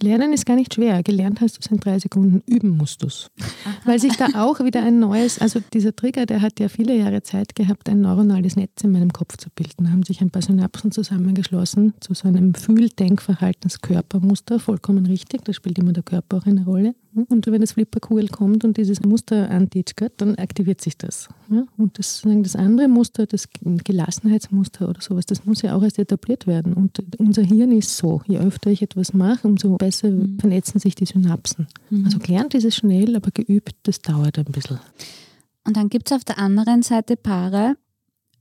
[0.02, 1.02] Lernen ist gar nicht schwer.
[1.02, 3.30] Gelernt hast du es in drei Sekunden, üben musst du es.
[3.84, 7.22] Weil sich da auch wieder ein neues, also dieser Trigger, der hat ja viele Jahre
[7.22, 9.84] Zeit gehabt, ein neuronales Netz in meinem Kopf zu bilden.
[9.84, 14.60] Da haben sich ein paar Synapsen zusammengeschlossen zu so einem Fühl-Denkverhaltenskörpermuster.
[14.60, 16.94] Vollkommen richtig, da spielt immer der Körper auch eine Rolle.
[17.16, 21.28] Und wenn das Flipperkugel kommt und dieses Muster antitschert, dann aktiviert sich das.
[21.78, 26.46] Und das, das andere Muster, das Gelassenheitsmuster oder sowas, das muss ja auch erst etabliert
[26.46, 26.74] werden.
[26.74, 30.38] Und unser Hirn ist so, je öfter ich etwas mache, umso besser mhm.
[30.38, 31.68] vernetzen sich die Synapsen.
[31.88, 32.04] Mhm.
[32.04, 34.78] Also gelernt ist es schnell, aber geübt, das dauert ein bisschen.
[35.66, 37.76] Und dann gibt es auf der anderen Seite Paare,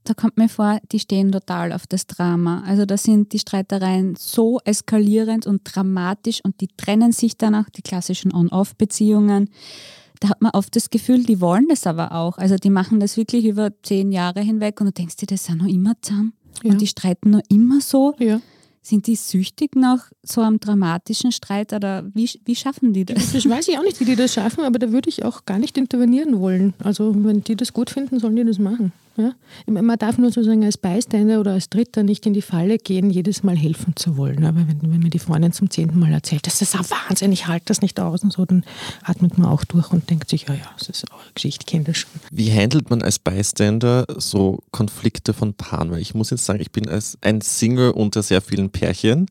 [0.08, 2.62] da kommt mir vor, die stehen total auf das Drama.
[2.66, 7.68] Also da sind die Streitereien so eskalierend und dramatisch und die trennen sich dann auch,
[7.68, 9.50] die klassischen On-Off-Beziehungen.
[10.20, 12.38] Da hat man oft das Gefühl, die wollen das aber auch.
[12.38, 15.58] Also die machen das wirklich über zehn Jahre hinweg und du denkst dir, das sind
[15.58, 16.70] noch immer zusammen ja.
[16.70, 18.14] und die streiten noch immer so.
[18.18, 18.40] Ja.
[18.80, 23.32] Sind die süchtig nach so einem dramatischen Streit oder wie, wie schaffen die das?
[23.32, 25.58] Das weiß ich auch nicht, wie die das schaffen, aber da würde ich auch gar
[25.58, 26.72] nicht intervenieren wollen.
[26.78, 28.92] Also wenn die das gut finden, sollen die das machen.
[29.16, 29.32] Ja?
[29.66, 33.42] Man darf nur sozusagen als Beiständer oder als Dritter nicht in die Falle gehen, jedes
[33.42, 34.44] Mal helfen zu wollen.
[34.44, 37.46] Aber wenn, wenn mir die Freundin zum zehnten Mal erzählt, das ist ja Wahnsinn, ich
[37.46, 38.64] halte das nicht aus und so, dann
[39.02, 41.66] atmet man auch durch und denkt sich, ja, ja, das ist auch eine Geschichte, ich
[41.66, 42.10] kenne das schon.
[42.30, 45.90] Wie handelt man als Bystander so Konflikte von Paaren?
[45.90, 49.26] Weil ich muss jetzt sagen, ich bin als ein Single unter sehr vielen Pärchen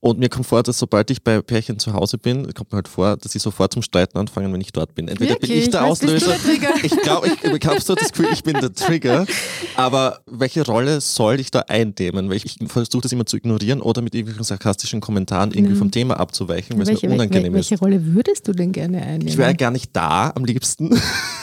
[0.00, 2.86] und mir kommt vor, dass sobald ich bei Pärchen zu Hause bin, kommt mir halt
[2.86, 5.08] vor, dass sie sofort zum Streiten anfangen, wenn ich dort bin.
[5.08, 5.50] Entweder Wirklich?
[5.50, 6.36] bin ich der Was, Auslöser.
[6.46, 6.84] der?
[6.84, 9.26] Ich glaube, ich, ich habe so das Gefühl, ich bin der Trigger.
[9.74, 12.28] Aber welche Rolle soll ich da einnehmen?
[12.28, 15.90] Weil ich, ich versuche das immer zu ignorieren oder mit irgendwelchen sarkastischen Kommentaren irgendwie vom
[15.90, 17.82] Thema abzuweichen, weil es mir unangenehm welche, ist.
[17.82, 19.26] welche Rolle würdest du denn gerne einnehmen?
[19.26, 20.96] Ich wäre gar nicht da am liebsten.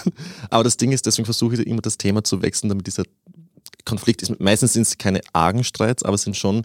[0.50, 3.04] Aber das Ding ist, deswegen versuche ich immer das Thema zu wechseln, damit dieser
[3.84, 4.40] Konflikt ist.
[4.40, 6.64] Meistens sind es keine argen Streits, aber es sind schon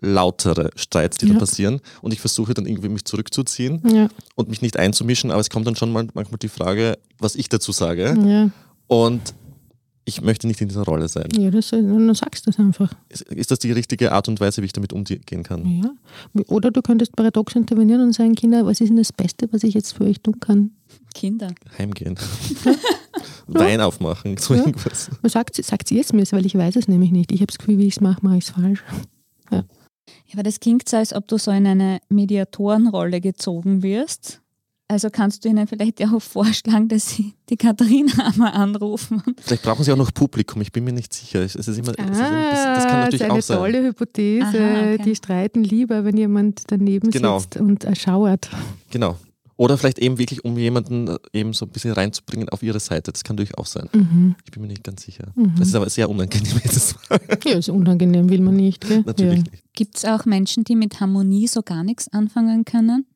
[0.00, 1.32] lautere Streits, die Ja.
[1.34, 1.80] da passieren.
[2.02, 5.66] Und ich versuche dann irgendwie mich zurückzuziehen ja, und mich nicht einzumischen, aber es kommt
[5.66, 8.14] dann schon mal, manchmal die Frage, was ich dazu sage.
[8.26, 8.50] ja,
[8.88, 9.34] Und
[10.08, 11.26] ich möchte nicht in dieser Rolle sein.
[11.36, 12.92] ja, das, dann sagst du das einfach.
[13.08, 15.66] Ist, ist das die richtige Art und Weise, wie ich damit umgehen kann?
[15.66, 15.90] Ja.
[16.46, 19.74] Oder du könntest paradox intervenieren und sagen, Kinder, was ist denn das Beste, was ich
[19.74, 20.70] jetzt für euch tun kann?
[21.14, 21.52] Kinder.
[21.76, 22.16] Heimgehen.
[23.48, 24.60] Wein aufmachen, so Ja.
[24.60, 25.10] irgendwas.
[25.24, 27.32] Sagt, sagt sie jetzt mir, weil ich weiß es nämlich nicht.
[27.32, 28.84] Ich habe das Gefühl, wie ich es mache, mache ich es falsch.
[30.26, 34.40] Ja, aber das klingt so, als ob du so in eine Mediatorenrolle gezogen wirst.
[34.88, 39.20] Also kannst du ihnen vielleicht ja auch vorschlagen, dass sie die Katharina einmal anrufen.
[39.40, 41.40] Vielleicht brauchen sie auch noch Publikum, ich bin mir nicht sicher.
[41.40, 43.42] Es ist immer, es ist ein bisschen, das kann Ah, natürlich das ist eine auch
[43.42, 43.56] sein.
[43.58, 44.46] tolle Hypothese.
[44.46, 45.02] Aha, okay.
[45.04, 47.40] Die streiten lieber, wenn jemand daneben Genau.
[47.40, 48.48] sitzt und erschauert.
[48.90, 49.16] Genau.
[49.56, 53.12] Oder vielleicht eben wirklich, um jemanden äh, eben so ein bisschen reinzubringen auf ihre Seite.
[53.12, 53.88] Das kann auch sein.
[53.92, 54.34] Mhm.
[54.44, 55.32] Ich bin mir nicht ganz sicher.
[55.34, 55.54] Mhm.
[55.58, 56.52] Das ist aber sehr unangenehm
[57.10, 57.20] Mal.
[57.44, 58.86] Ja, ist unangenehm, will man nicht.
[58.86, 59.02] Gell?
[59.06, 59.50] Natürlich ja.
[59.50, 59.64] nicht.
[59.74, 63.06] Gibt es auch Menschen, die mit Harmonie so gar nichts anfangen können?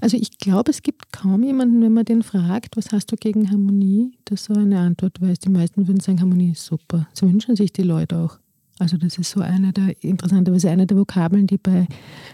[0.00, 3.50] Also ich glaube, es gibt kaum jemanden, wenn man den fragt, was hast du gegen
[3.50, 5.38] Harmonie, der so eine Antwort weiß.
[5.40, 7.08] Die meisten würden sagen, Harmonie ist super.
[7.10, 8.38] Das wünschen sich die Leute auch.
[8.84, 11.86] Also das ist so eine der, interessanterweise eine der Vokabeln, die bei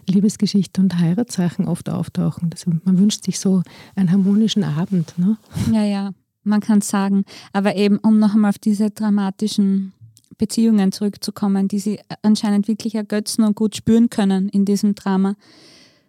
[0.09, 2.51] Liebesgeschichte und Heiratssachen oft auftauchen.
[2.51, 3.63] Das, man wünscht sich so
[3.95, 5.17] einen harmonischen Abend.
[5.17, 5.39] Ne?
[5.73, 6.11] Ja, ja,
[6.43, 7.23] man kann sagen.
[7.53, 9.93] Aber eben, um noch einmal auf diese dramatischen
[10.39, 15.37] Beziehungen zurückzukommen, die sie anscheinend wirklich ergötzen und gut spüren können in diesem Drama.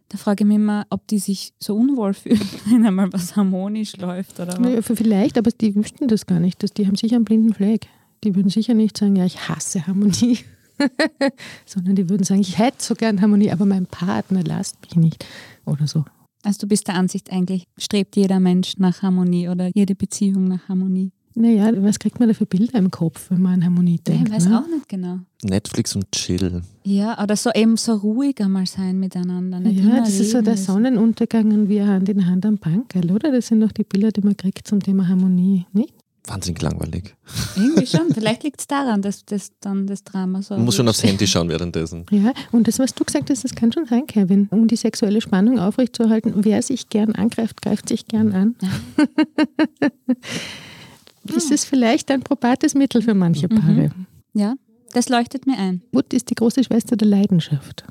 [0.10, 3.96] Da frage ich mich immer, ob die sich so unwohl fühlen, wenn einmal was harmonisch
[3.98, 4.98] läuft oder was.
[4.98, 6.78] Vielleicht, aber die wüssten das gar nicht.
[6.80, 7.88] Die haben sicher einen blinden Fleck.
[8.24, 10.40] Die würden sicher nicht sagen, ja, ich hasse Harmonie.
[11.66, 15.26] Sondern die würden sagen, ich hätte so gern Harmonie, aber mein Partner lasst mich nicht.
[15.66, 16.06] Oder so.
[16.44, 20.68] Also du bist der Ansicht, eigentlich strebt jeder Mensch nach Harmonie oder jede Beziehung nach
[20.68, 21.12] Harmonie.
[21.34, 24.28] Naja, was kriegt man da für Bilder im Kopf, wenn man an Harmonie denkt?
[24.28, 24.60] ich weiß ne?
[24.60, 25.20] auch nicht genau.
[25.44, 26.62] Netflix und Chill.
[26.84, 29.60] Ja, oder so eben so ruhig einmal sein miteinander.
[29.60, 30.58] Nicht Ja, das ist so der.
[30.58, 33.32] Sonnenuntergang und wir Hand in Hand am Bankerl, oder?
[33.32, 35.94] Das sind noch die Bilder, die man kriegt zum Thema Harmonie, nicht?
[36.32, 37.16] Wahnsinnig langweilig.
[37.56, 38.10] Irgendwie schon.
[38.14, 40.56] Vielleicht liegt es daran, dass das dann das Drama so.
[40.56, 41.10] Man muss schon aufs ist.
[41.10, 42.06] Handy schauen währenddessen.
[42.12, 44.48] Ja, und das, was du gesagt hast, das kann schon sein, Kevin.
[44.52, 48.56] Um die sexuelle Spannung aufrechtzuerhalten, wer sich gern angreift, greift sich gern an.
[51.36, 53.56] ist es vielleicht ein probates Mittel für manche Mhm.
[53.60, 53.90] Paare.
[54.34, 54.56] Ja,
[54.94, 55.82] das leuchtet mir ein.
[55.92, 57.84] Wut ist die große Schwester der Leidenschaft.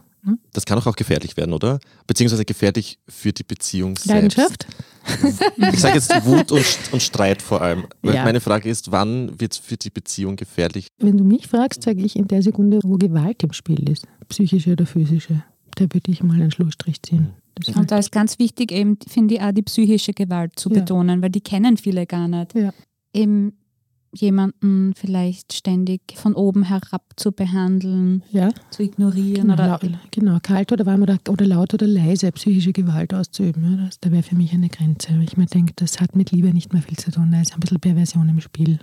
[0.52, 1.78] Das kann auch, auch gefährlich werden, oder?
[2.06, 4.36] Beziehungsweise gefährlich für die Beziehung selbst.
[4.36, 4.66] Leidenschaft?
[5.72, 7.84] Ich sage jetzt Wut und, und Streit vor allem.
[8.02, 8.24] Weil Ja.
[8.24, 10.88] Meine Frage ist, wann wird es für die Beziehung gefährlich?
[10.98, 14.72] Wenn du mich fragst, sage ich in der Sekunde, wo Gewalt im Spiel ist, psychische
[14.72, 15.42] oder physische,
[15.76, 17.30] da würde ich mal einen Schlussstrich ziehen.
[17.54, 20.80] Das Und da ist ganz wichtig, eben, finde ich, auch die psychische Gewalt zu Ja.
[20.80, 22.54] betonen, weil die kennen viele gar nicht.
[22.54, 22.72] Ja.
[23.12, 23.54] Eben
[24.12, 30.72] jemanden vielleicht ständig von oben herab zu behandeln, ja, zu ignorieren genau, oder genau, kalt
[30.72, 33.62] oder warm oder, oder laut oder leise psychische Gewalt auszuüben.
[33.70, 35.12] Ja, das, da wäre für mich eine Grenze.
[35.22, 37.30] Ich mir denke, das hat mit Liebe nicht mehr viel zu tun.
[37.30, 38.78] Da ist ein bisschen Perversion im Spiel.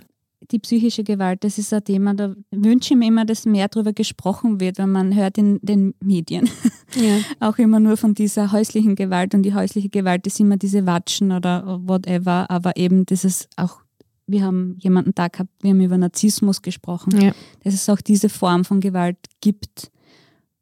[0.50, 3.92] die psychische Gewalt, das ist ein Thema, da wünsche ich mir immer, dass mehr darüber
[3.92, 6.48] gesprochen wird, weil man hört in den Medien
[6.94, 7.18] Ja.
[7.40, 11.32] auch immer nur von dieser häuslichen Gewalt und die häusliche Gewalt ist immer diese Watschen
[11.32, 13.82] oder whatever, aber eben dieses auch,
[14.28, 17.32] wir haben jemanden da gehabt, wir haben über Narzissmus gesprochen, Ja.
[17.64, 19.90] dass es auch diese Form von Gewalt gibt,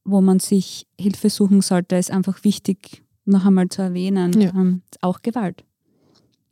[0.04, 4.40] wo man sich Hilfe suchen sollte, ist einfach wichtig noch einmal zu erwähnen.
[4.40, 4.50] Ja.
[4.54, 5.64] Ähm, auch Gewalt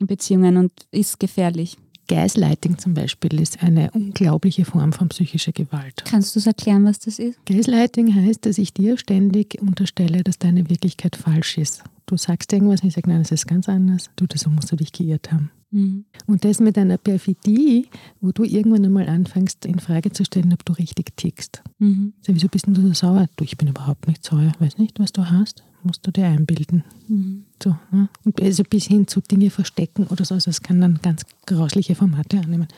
[0.00, 1.76] in Beziehungen und ist gefährlich.
[2.08, 6.04] Gaslighting zum Beispiel ist eine unglaubliche Form von psychischer Gewalt.
[6.04, 7.38] Kannst du es erklären, was das ist?
[7.46, 11.82] Gaslighting heißt, dass ich dir ständig unterstelle, dass deine Wirklichkeit falsch ist.
[12.06, 14.10] Du sagst irgendwas und ich sage, nein, das ist ganz anders.
[14.16, 15.50] Du, das musst du dich geirrt haben.
[15.74, 16.04] Mhm.
[16.26, 17.88] Und das mit einer Perfidie,
[18.20, 21.62] wo du irgendwann einmal anfängst, in Frage zu stellen, ob du richtig tickst.
[21.78, 22.12] Mhm.
[22.20, 23.26] So, wieso bist denn du so sauer?
[23.36, 24.52] Du, ich bin überhaupt nicht sauer.
[24.60, 25.64] Weiß nicht, was du hast.
[25.82, 26.84] Musst du dir einbilden.
[27.08, 27.44] Mhm.
[27.62, 28.08] So, ne?
[28.24, 30.34] Und also bis hin zu Dinge verstecken oder so.
[30.34, 32.68] Also es kann dann ganz grausliche Formate annehmen.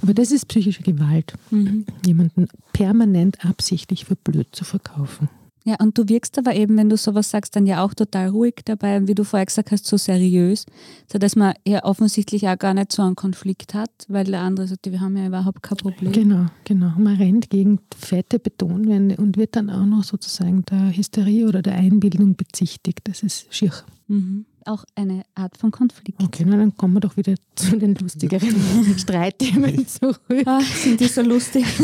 [0.00, 1.34] Aber das ist psychische Gewalt.
[1.50, 1.86] Mhm.
[2.06, 5.28] Jemanden permanent absichtlich für blöd zu verkaufen.
[5.64, 8.56] Ja, und du wirkst aber eben, wenn du sowas sagst, dann ja auch total ruhig
[8.64, 10.64] dabei, wie du vorher gesagt hast, so seriös,
[11.12, 14.90] sodass man ja offensichtlich auch gar nicht so einen Konflikt hat, weil der andere sagt,
[14.90, 16.12] wir haben ja überhaupt kein Problem.
[16.12, 16.92] Genau, genau.
[16.96, 21.74] Man rennt gegen fette Betonwände und wird dann auch noch sozusagen der Hysterie oder der
[21.74, 23.00] Einbildung bezichtigt.
[23.04, 23.72] Das ist schier.
[24.06, 24.46] Mhm.
[24.68, 26.22] Auch eine Art von Konflikt.
[26.22, 28.54] Okay, na, dann kommen wir doch wieder zu den lustigeren
[28.98, 30.20] Streitthemen zurück.
[30.44, 31.64] Ah, sind die so lustig?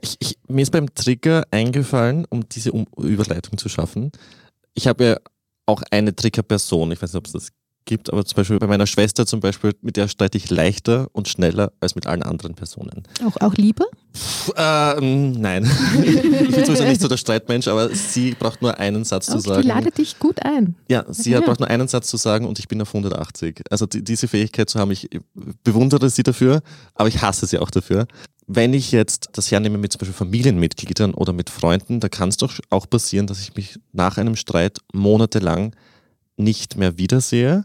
[0.00, 4.10] Ich, ich, mir ist beim Trigger eingefallen, um diese um Überleitung zu schaffen.
[4.74, 5.16] Ich habe ja
[5.66, 7.48] auch eine Triggerperson, ich weiß nicht, ob es das
[7.84, 11.28] gibt, aber zum Beispiel bei meiner Schwester zum Beispiel, mit der streite ich leichter und
[11.28, 13.02] schneller als mit allen anderen Personen.
[13.26, 13.86] Auch, auch lieber?
[14.44, 15.64] Puh, äh, mm, nein,
[16.04, 16.22] ich
[16.54, 19.62] bin sowieso nicht so der Streitmensch, aber sie braucht nur einen Satz zu Okay, sagen.
[19.62, 20.74] die ladet dich gut ein.
[20.88, 21.40] Ja, sie Ja.
[21.40, 23.62] braucht nur einen Satz zu sagen und ich bin auf 180.
[23.70, 25.08] Also die, diese Fähigkeit zu haben, ich
[25.64, 26.60] bewundere sie dafür,
[26.94, 28.06] aber ich hasse sie auch dafür.
[28.48, 32.36] Wenn ich jetzt das hernehme mit zum Beispiel Familienmitgliedern oder mit Freunden, da kann es
[32.36, 35.74] doch auch passieren, dass ich mich nach einem Streit monatelang
[36.36, 37.64] nicht mehr wiedersehe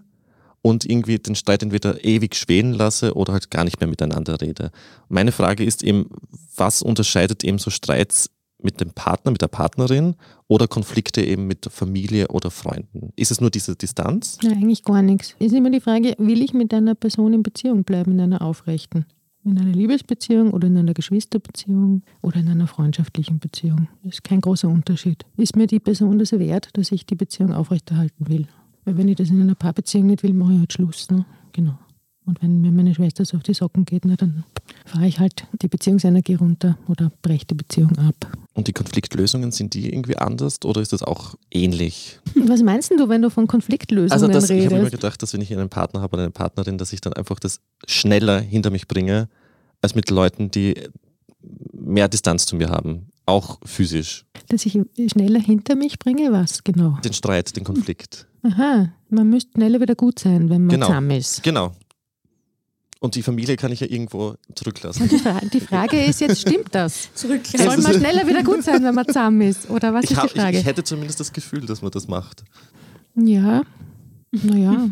[0.68, 4.72] und irgendwie den Streit entweder ewig schwelen lasse oder halt gar nicht mehr miteinander rede.
[5.08, 6.10] Meine Frage ist eben,
[6.58, 8.30] was unterscheidet eben so Streits
[8.62, 10.16] mit dem Partner, mit der Partnerin
[10.48, 13.14] oder Konflikte eben mit Familie oder Freunden?
[13.16, 14.40] Ist es nur diese Distanz?
[14.42, 15.36] Ja, eigentlich gar nichts.
[15.40, 19.06] Ist immer die Frage, will ich mit einer Person in Beziehung bleiben, in einer aufrechten?
[19.46, 23.88] In einer Liebesbeziehung oder in einer Geschwisterbeziehung oder in einer freundschaftlichen Beziehung.
[24.04, 25.24] Das ist kein großer Unterschied.
[25.38, 28.48] Ist mir die Person das wert, dass ich die Beziehung aufrechterhalten will?
[28.88, 31.12] Weil wenn ich das in einer Paarbeziehung nicht will, mache ich halt Schluss.
[31.12, 31.26] Ne?
[31.52, 31.78] Genau.
[32.26, 34.46] Und wenn mir meine Schwester so auf die Socken geht, na, dann
[34.86, 38.16] fahre ich halt die Beziehungsenergie runter oder breche die Beziehung ab.
[38.54, 42.22] Und die Konfliktlösungen, sind die irgendwie anders oder ist das auch ähnlich?
[42.36, 45.02] Was meinst du, wenn du von Konfliktlösungen Also das, ich habe immer redest?
[45.02, 47.60] gedacht, dass wenn ich einen Partner habe oder eine Partnerin, dass ich dann einfach das
[47.88, 49.28] schneller hinter mich bringe,
[49.82, 50.76] als mit Leuten, die
[51.74, 53.12] mehr Distanz zu mir haben.
[53.28, 54.26] Auch physisch.
[54.50, 54.80] Dass ich
[55.12, 56.32] schneller hinter mich bringe?
[56.32, 56.98] Was genau?
[57.04, 58.26] Den Streit, den Konflikt.
[58.42, 60.88] Aha, man müsste schneller wieder gut sein, wenn man Genau.
[60.88, 61.44] zusammen ist.
[61.44, 61.74] Genau.
[63.00, 65.08] Und die Familie kann ich ja irgendwo zurücklassen.
[65.08, 67.14] Die, Fra die Frage ist jetzt, stimmt das?
[67.14, 67.70] Zurücklassen.
[67.70, 69.70] Soll man schneller wieder gut sein, wenn man zusammen ist?
[69.70, 70.58] Oder was Ich, ist hab, die ich, Frage?
[70.60, 72.44] ich hätte zumindest das Gefühl, dass man das macht.
[73.16, 73.62] ja,
[74.32, 74.90] naja,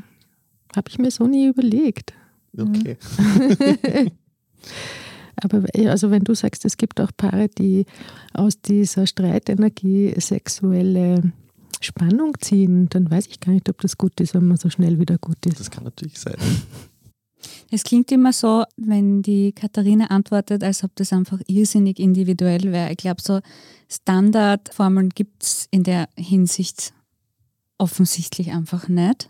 [0.76, 2.14] habe ich mir so nie überlegt.
[2.58, 2.98] Okay.
[5.42, 7.86] Aber also wenn du sagst, es gibt auch Paare, die
[8.34, 11.34] aus dieser Streitenergie sexuelle
[11.82, 15.00] Spannung ziehen, dann weiß ich gar nicht, ob das gut ist, wenn man so schnell
[15.00, 15.60] wieder gut ist.
[15.60, 16.36] Das kann natürlich sein.
[17.72, 22.92] Es klingt immer so, wenn die Katharina antwortet, als ob das einfach irrsinnig individuell wäre.
[22.92, 23.40] Ich glaube, so
[23.90, 26.94] Standardformeln gibt es in der Hinsicht
[27.78, 29.30] offensichtlich einfach nicht.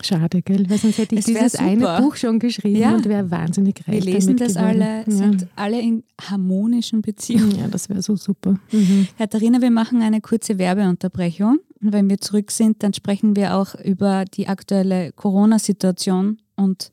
[0.00, 0.68] Schade, gell?
[0.70, 1.98] Weil sonst hätte ich Es dieses eine.
[2.00, 2.94] Buch schon geschrieben Ja.
[2.94, 4.82] und wäre wahnsinnig reich Wir lesen das geworden.
[4.82, 5.10] alle, Ja.
[5.10, 7.58] sind alle in harmonischen Beziehungen.
[7.58, 8.58] Ja, das wäre so super.
[8.72, 9.08] Mhm.
[9.18, 11.58] Katharina, wir machen eine kurze Werbeunterbrechung.
[11.82, 16.90] Und wenn wir zurück sind, dann sprechen wir auch über die aktuelle Corona-Situation und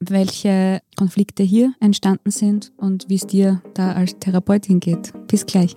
[0.00, 5.12] welche Konflikte hier entstanden sind und wie es dir da als Therapeutin geht.
[5.28, 5.76] Bis gleich.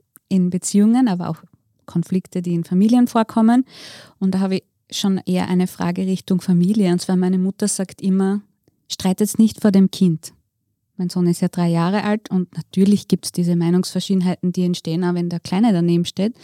[0.31, 1.37] in Beziehungen, aber auch
[1.85, 3.65] Konflikte, die in Familien vorkommen.
[4.19, 6.91] Und da habe ich schon eher eine Frage Richtung Familie.
[6.91, 8.41] Und zwar meine Mutter sagt immer,
[8.89, 10.33] streitet nicht vor dem Kind.
[10.97, 15.03] Mein Sohn ist ja drei Jahre alt und natürlich gibt es diese Meinungsverschiedenheiten, die entstehen,
[15.03, 16.35] auch wenn der Kleine daneben steht.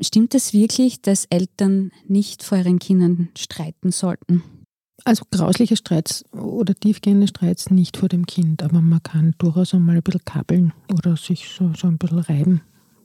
[0.00, 4.42] Stimmt es wirklich, dass Eltern nicht vor ihren Kindern streiten sollten?
[5.04, 9.96] Also grausliche Streits oder tiefgehende Streits nicht vor dem Kind, aber man kann durchaus einmal
[9.96, 12.60] ein bisschen kabbeln oder sich so, so ein bisschen reiben.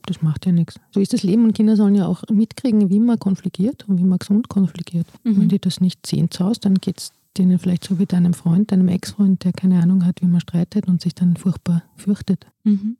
[0.06, 0.80] Das macht ja nichts.
[0.92, 4.04] So ist das Leben und Kinder sollen ja auch mitkriegen, wie man konfligiert und wie
[4.04, 5.06] man gesund konfligiert.
[5.24, 5.40] Mhm.
[5.40, 8.34] Wenn die das nicht sehen zu Hause, dann geht es denen vielleicht so wie deinem
[8.34, 12.46] Freund, deinem Ex-Freund, der keine Ahnung hat, wie man streitet und sich dann furchtbar fürchtet.
[12.64, 12.96] Mhm.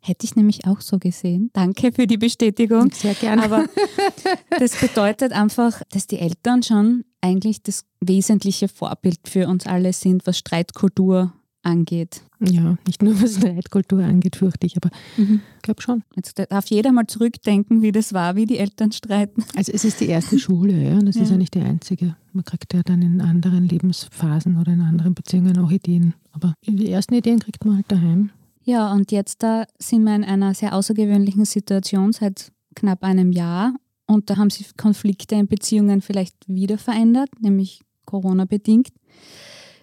[0.00, 1.50] Hätte ich nämlich auch so gesehen.
[1.52, 2.90] Danke für die Bestätigung.
[2.92, 3.42] Sehr gerne.
[3.42, 3.64] Aber
[4.58, 10.26] das bedeutet einfach, dass die Eltern schon eigentlich das wesentliche Vorbild für uns alle sind,
[10.26, 11.32] was Streitkultur
[11.66, 12.22] angeht.
[12.40, 15.40] Ja, nicht nur was Streitkultur angeht, fürchte ich, aber Mhm.
[15.56, 16.02] ich glaube schon.
[16.14, 19.44] Jetzt darf jeder mal zurückdenken, wie das war, wie die Eltern streiten.
[19.56, 20.98] Also es ist die erste Schule, ja.
[21.00, 21.32] Das ist Ja.
[21.32, 22.16] ja nicht die einzige.
[22.32, 26.14] Man kriegt ja dann in anderen Lebensphasen oder in anderen Beziehungen auch Ideen.
[26.32, 28.30] Aber die ersten Ideen kriegt man halt daheim.
[28.64, 33.74] Ja, und jetzt da sind wir in einer sehr außergewöhnlichen Situation seit knapp einem Jahr.
[34.06, 38.88] Und da haben sich Konflikte in Beziehungen vielleicht wieder verändert, nämlich Corona-bedingt.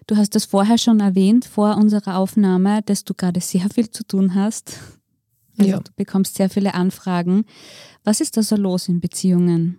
[0.06, 4.04] Du hast das vorher schon erwähnt, vor unserer Aufnahme, dass du gerade sehr viel zu
[4.04, 4.78] tun hast.
[5.58, 5.80] Also Ja.
[5.80, 7.44] Du bekommst sehr viele Anfragen.
[8.02, 9.78] Was ist da so los in Beziehungen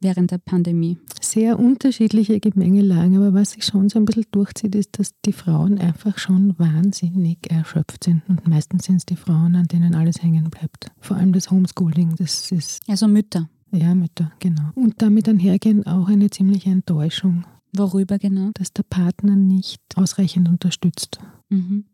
[0.00, 0.98] während der Pandemie?
[1.20, 5.78] Sehr unterschiedliche Gemengelagen, aber was sich schon so ein bisschen durchzieht, ist, dass die Frauen
[5.78, 8.22] einfach schon wahnsinnig erschöpft sind.
[8.28, 10.90] Und meistens sind es die Frauen, an denen alles hängen bleibt.
[11.00, 13.48] Vor allem das Homeschooling, das ist Also Mütter.
[13.70, 14.70] Ja, Mütter, genau.
[14.74, 18.50] Und damit einhergehend auch eine ziemliche Enttäuschung, Worüber genau?
[18.54, 21.18] dass der Partner nicht ausreichend unterstützt.
[21.48, 21.84] Mhm.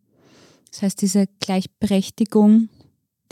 [0.71, 2.69] Das heißt, diese Gleichberechtigung,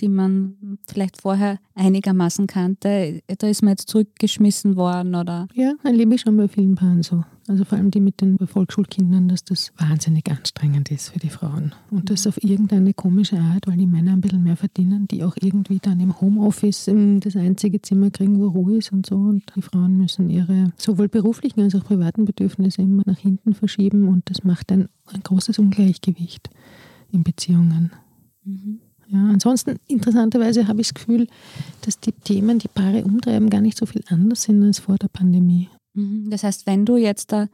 [0.01, 6.15] die man vielleicht vorher einigermaßen kannte, da ist man jetzt zurückgeschmissen worden oder Ja, erlebe
[6.15, 7.25] ich schon bei vielen Paaren so.
[7.49, 11.75] Also vor allem die mit den Volksschulkindern, dass das wahnsinnig anstrengend ist für die Frauen.
[11.91, 15.37] Und das auf irgendeine komische Art, weil die Männer ein bisschen mehr verdienen, die auch
[15.41, 19.17] irgendwie dann im Homeoffice das einzige Zimmer kriegen, wo Ruhe ist und so.
[19.17, 24.09] Und die Frauen müssen ihre sowohl beruflichen als auch privaten Bedürfnisse immer nach hinten verschieben.
[24.09, 26.51] Und das macht ein, ein großes Ungleichgewicht
[27.13, 27.93] in Beziehungen.
[29.09, 31.29] Ja, ansonsten, interessanterweise habe ich das Gefühl,
[31.83, 35.09] dass die Themen, die Paare umtreiben, gar nicht so viel anders sind als vor der
[35.09, 35.69] Pandemie.
[35.97, 36.31] Mhm.
[36.31, 37.49] Das heißt, wenn du jetzt da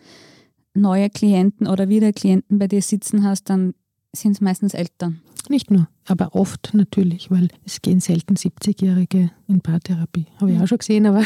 [0.74, 3.74] neue Klienten oder wieder Klienten bei dir sitzen hast, dann
[4.14, 5.22] sind es meistens Eltern.
[5.48, 10.26] Nicht nur, aber oft natürlich, weil es gehen selten 70-Jährige in Paartherapie.
[10.40, 11.24] Habe ich auch schon gesehen, aber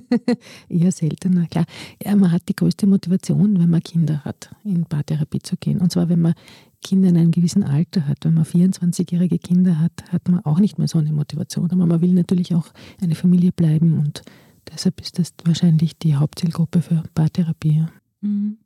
[0.68, 1.46] eher seltener.
[1.48, 1.66] Klar,
[2.02, 5.80] ja, man hat die größte Motivation, wenn man Kinder hat, in Paartherapie zu gehen.
[5.80, 6.34] Und zwar, wenn man
[6.82, 8.24] Kinder in einem gewissen Alter hat.
[8.24, 11.70] Wenn man 24-jährige Kinder hat, hat man auch nicht mehr so eine Motivation.
[11.70, 12.66] Aber man will natürlich auch
[13.00, 14.22] eine Familie bleiben und
[14.70, 17.86] deshalb ist das wahrscheinlich die Hauptzielgruppe für Paartherapie.
[18.20, 18.58] Mhm.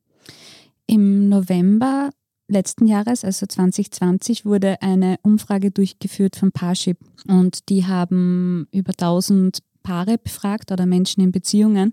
[0.86, 2.10] Im November
[2.48, 9.58] letzten Jahres, also 2020, wurde eine Umfrage durchgeführt von Parship und die haben über 1000
[9.82, 11.92] Paare befragt oder Menschen in Beziehungen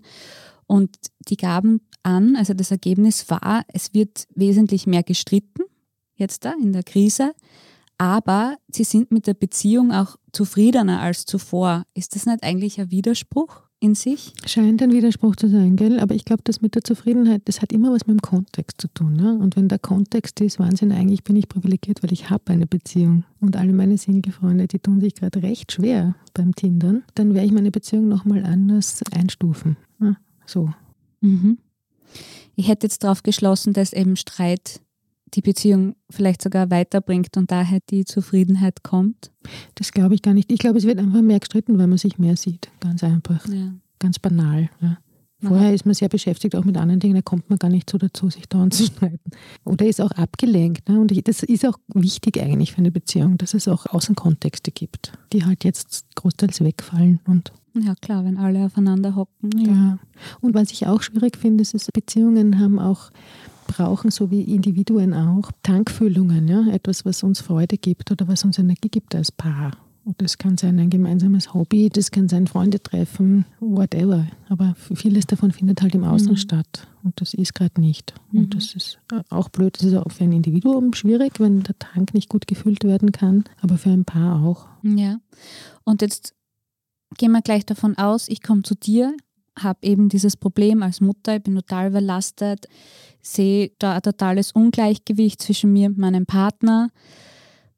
[0.66, 0.96] und
[1.28, 5.64] die gaben an, also das Ergebnis war, es wird wesentlich mehr gestritten
[6.16, 7.34] jetzt da in der Krise,
[7.98, 11.84] aber sie sind mit der Beziehung auch zufriedener als zuvor.
[11.94, 14.32] Ist das nicht eigentlich ein Widerspruch in sich?
[14.46, 16.00] Scheint ein Widerspruch zu sein, gell?
[16.00, 18.88] Aber ich glaube, das mit der Zufriedenheit, das hat immer was mit dem Kontext zu
[18.88, 19.14] tun.
[19.14, 19.38] Ne?
[19.38, 23.24] Und wenn der Kontext ist, Wahnsinn, eigentlich bin ich privilegiert, weil ich habe eine Beziehung.
[23.40, 27.52] Und alle meine Single-Freunde, die tun sich gerade recht schwer beim Tindern, dann werde ich
[27.52, 29.76] meine Beziehung nochmal anders einstufen.
[29.98, 30.16] Ne?
[30.46, 30.70] So.
[31.20, 31.58] Mhm.
[32.56, 34.80] Ich hätte jetzt darauf geschlossen, dass eben Streit
[35.34, 39.30] die Beziehung vielleicht sogar weiterbringt und daher die Zufriedenheit kommt.
[39.74, 40.50] Das glaube ich gar nicht.
[40.52, 42.70] Ich glaube, es wird einfach mehr gestritten, weil man sich mehr sieht.
[42.80, 43.46] Ganz einfach.
[43.48, 43.74] Ja.
[43.98, 44.68] Ganz banal.
[44.80, 44.98] Ja.
[45.48, 47.98] Vorher ist man sehr beschäftigt, auch mit anderen Dingen, da kommt man gar nicht so
[47.98, 49.30] dazu, sich dauernd zu streiten.
[49.64, 50.88] Oder ist auch abgelenkt.
[50.88, 50.98] Ne?
[50.98, 55.12] Und ich, das ist auch wichtig eigentlich für eine Beziehung, dass es auch Außenkontexte gibt,
[55.32, 57.20] die halt jetzt großteils wegfallen.
[57.26, 59.50] Und ja, klar, wenn alle aufeinander hocken.
[59.58, 59.98] ja.
[60.40, 63.10] Und was ich auch schwierig finde, ist, dass Beziehungen haben auch
[63.66, 66.66] brauchen, so wie Individuen auch, Tankfüllungen, ja?
[66.68, 69.72] etwas, was uns Freude gibt oder was uns Energie gibt als Paar.
[70.04, 74.26] Und das kann sein ein gemeinsames Hobby, das kann sein Freunde treffen, whatever.
[74.50, 76.36] Aber vieles davon findet halt im Außen Mhm.
[76.36, 76.86] statt.
[77.02, 78.12] Und das ist gerade nicht.
[78.30, 78.40] Mhm.
[78.40, 79.76] Und das ist äh, auch blöd.
[79.78, 83.44] Das ist auch für ein Individuum schwierig, wenn der Tank nicht gut gefüllt werden kann,
[83.62, 84.66] aber für ein Paar auch.
[84.82, 85.20] Ja.
[85.84, 86.34] Und jetzt
[87.16, 89.16] gehen wir gleich davon aus, ich komme zu dir,
[89.58, 92.66] habe eben dieses Problem als Mutter, ich bin total überlastet,
[93.24, 96.90] sehe da ein totales Ungleichgewicht zwischen mir und meinem Partner.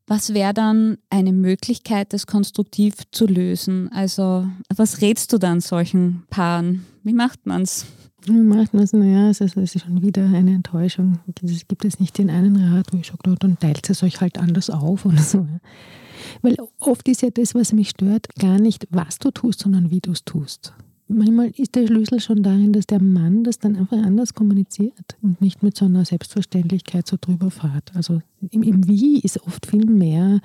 [0.07, 3.90] Was wäre dann eine Möglichkeit, das konstruktiv zu lösen?
[3.92, 6.86] Also, was rätst du dann solchen Paaren?
[7.03, 7.86] Wie macht man es?
[8.24, 8.92] Wie macht man es?
[8.92, 11.18] Naja, es ist, es ist schon wieder eine Enttäuschung.
[11.42, 14.20] Es gibt es nicht den einen Rat, wo ich sage, "Na, dann teilt es euch
[14.20, 15.47] halt anders auf oder so.
[16.42, 20.01] Weil oft ist ja das, was mich stört, gar nicht, was du tust, sondern wie
[20.01, 20.72] du es tust.
[21.09, 25.40] Manchmal ist der Schlüssel schon darin, dass der Mann das dann einfach anders kommuniziert und
[25.40, 27.94] nicht mit so einer Selbstverständlichkeit so drüber fährt.
[27.94, 30.40] Also im, im Wie ist oft viel mehr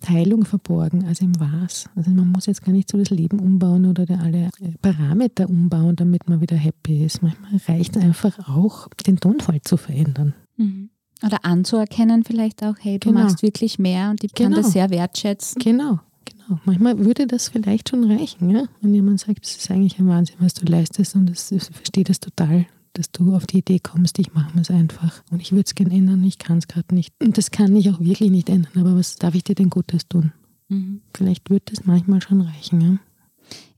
[0.00, 1.88] Teilung verborgen als im Was.
[1.94, 5.94] Also man muss jetzt gar nicht so das Leben umbauen oder alle äh, Parameter umbauen,
[5.94, 7.22] damit man wieder happy ist.
[7.22, 10.34] Manchmal reicht es einfach auch, den Tonfall zu verändern.
[10.56, 10.90] Mhm.
[11.24, 13.22] Oder anzuerkennen vielleicht auch, hey, du Genau.
[13.22, 14.56] machst wirklich mehr und ich kann Genau.
[14.62, 15.62] das sehr wertschätzen.
[15.62, 16.00] Genau,
[16.46, 16.60] genau.
[16.64, 18.64] Manchmal würde das vielleicht schon reichen, ja?
[18.80, 22.04] wenn jemand sagt, das ist eigentlich ein Wahnsinn, was du leistest und das, ich verstehe
[22.04, 25.64] das total, dass du auf die Idee kommst, ich mache es einfach und ich würde
[25.66, 27.14] es gerne ändern, ich kann es gerade nicht.
[27.22, 30.08] Und das kann ich auch wirklich nicht ändern, aber was darf ich dir denn Gutes
[30.08, 30.32] tun?
[30.68, 31.00] Mhm.
[31.14, 32.80] Vielleicht wird das manchmal schon reichen.
[32.80, 32.98] Ja?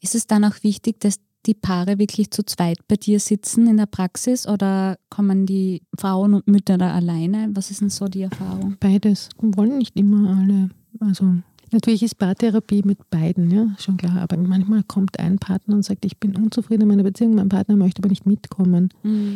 [0.00, 3.76] Ist es dann auch wichtig, dass die Paare wirklich zu zweit bei dir sitzen in
[3.76, 7.50] der Praxis oder kommen die Frauen und Mütter da alleine?
[7.52, 8.76] Was ist denn so die Erfahrung?
[8.80, 9.28] Beides.
[9.38, 10.70] Wollen nicht immer alle.
[11.00, 11.34] Also
[11.74, 14.22] natürlich ist Paartherapie mit beiden, ja, schon klar.
[14.22, 17.76] Aber manchmal kommt ein Partner und sagt, ich bin unzufrieden in meiner Beziehung, mein Partner
[17.76, 18.88] möchte aber nicht mitkommen.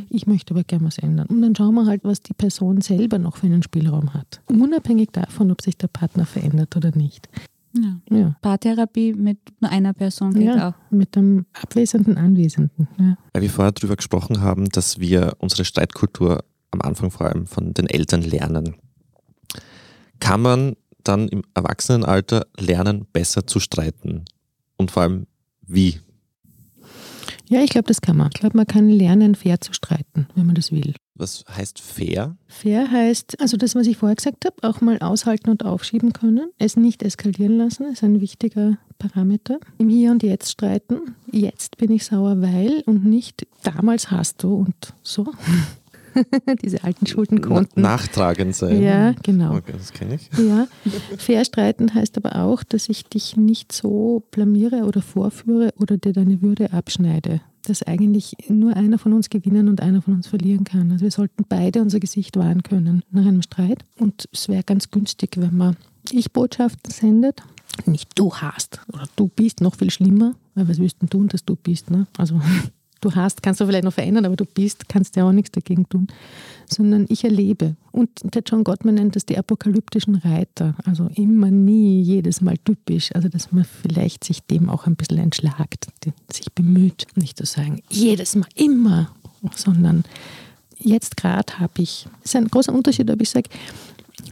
[0.08, 1.26] Ich möchte aber gerne was ändern.
[1.26, 4.40] Und dann schauen wir halt, was die Person selber noch für einen Spielraum hat.
[4.46, 7.28] Unabhängig davon, ob sich der Partner verändert oder nicht.
[7.76, 8.00] Ja.
[8.10, 8.36] Ja.
[8.40, 10.90] Paartherapie mit nur einer Person geht ja auch.
[10.90, 12.88] mit dem abwesenden Anwesenden.
[12.98, 13.18] Ja.
[13.34, 17.74] Weil wir vorher darüber gesprochen haben, dass wir unsere Streitkultur am Anfang vor allem von
[17.74, 18.76] den Eltern lernen.
[20.18, 20.76] Kann man
[21.08, 24.24] dann im Erwachsenenalter lernen, besser zu streiten?
[24.76, 25.26] Und vor allem,
[25.66, 26.00] wie?
[27.48, 28.28] ja, ich glaube, das kann man.
[28.32, 30.94] Ich glaube, man kann lernen, fair zu streiten, wenn man das will.
[31.14, 32.36] Was heißt fair?
[32.46, 36.50] Fair heißt, also das, was ich vorher gesagt habe, auch mal aushalten und aufschieben können.
[36.58, 39.58] Es nicht eskalieren lassen, ist ein wichtiger Parameter.
[39.78, 41.14] Im Hier und Jetzt streiten.
[41.32, 45.26] Jetzt bin ich sauer, weil und nicht damals hast du und so.
[46.62, 47.82] Diese alten Schuldenkonten.
[47.82, 48.82] Na, nachtragend sein.
[48.82, 49.56] Ja, genau.
[49.56, 50.30] Okay, das kenne ich.
[50.38, 50.66] Ja,
[51.18, 56.12] fair streiten heißt aber auch, dass ich dich nicht so blamiere oder vorführe oder dir
[56.12, 57.40] deine Würde abschneide.
[57.66, 60.90] Dass eigentlich nur einer von uns gewinnen und einer von uns verlieren kann.
[60.90, 63.84] Also wir sollten beide unser Gesicht wahren können nach einem Streit.
[63.98, 65.76] Und es wäre ganz günstig, wenn man
[66.10, 67.42] Ich-Botschaften sendet.
[67.84, 71.28] Nicht du hast oder du bist noch viel schlimmer, weil was willst du denn tun,
[71.28, 71.90] dass du bist?
[71.90, 72.06] Ne?
[72.16, 72.40] Also
[73.00, 75.88] du hast, kannst du vielleicht noch verändern, aber du bist, kannst ja auch nichts dagegen
[75.88, 76.08] tun,
[76.68, 77.76] sondern ich erlebe.
[77.92, 83.14] Und der John Gottman nennt das die apokalyptischen Reiter, also immer, nie, jedes Mal typisch,
[83.14, 85.88] also dass man vielleicht sich dem auch ein bisschen entschlagt,
[86.32, 89.10] sich bemüht, nicht zu sagen, jedes Mal, immer,
[89.54, 90.04] sondern
[90.78, 93.50] jetzt gerade habe ich, das ist ein großer Unterschied, ob ich sage,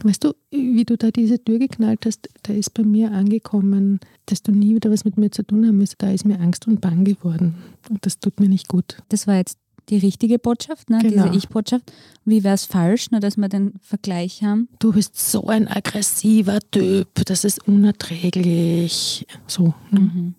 [0.03, 4.43] Weißt du, wie du da diese Tür geknallt hast, da ist bei mir angekommen, dass
[4.43, 5.95] du nie wieder was mit mir zu tun haben wirst.
[5.99, 7.55] Da ist mir Angst und Bang geworden.
[7.89, 8.97] Und das tut mir nicht gut.
[9.09, 9.57] Das war jetzt
[9.89, 10.99] die richtige Botschaft, ne?
[11.01, 11.23] Genau.
[11.23, 11.91] diese Ich-Botschaft.
[12.25, 14.67] Wie wäre es falsch, nur dass wir den Vergleich haben?
[14.79, 19.25] Du bist so ein aggressiver Typ, das ist unerträglich.
[19.47, 19.73] So.
[19.91, 19.99] ne?
[19.99, 20.35] Mhm.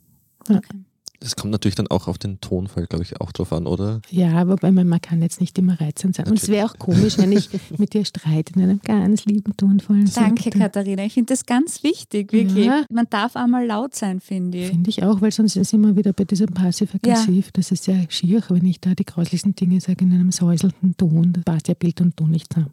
[0.49, 0.61] Ja.
[1.21, 4.01] Das kommt natürlich dann auch auf den Tonfall, glaube ich, auch drauf an, oder?
[4.11, 6.27] Ja, wobei man, man kann jetzt nicht immer reizend sein.
[6.29, 7.49] Und es wäre auch komisch, wenn ich
[7.79, 10.55] mit dir streite in einem ganz lieben tonvollen Danke, Satz.
[10.55, 11.05] Katharina.
[11.05, 12.67] Ich finde das ganz wichtig, wirklich.
[12.67, 12.85] Ja.
[12.91, 14.69] Man darf einmal laut sein, finde ich.
[14.69, 17.51] Finde ich auch, weil sonst sind wir wieder bei diesem Passiv-Aggressiv.
[17.53, 21.33] Das ist ja schier, wenn ich da die grauslichsten Dinge sage in einem säuselnden Ton.
[21.33, 22.71] Das passt ja Bild und Ton nicht zusammen.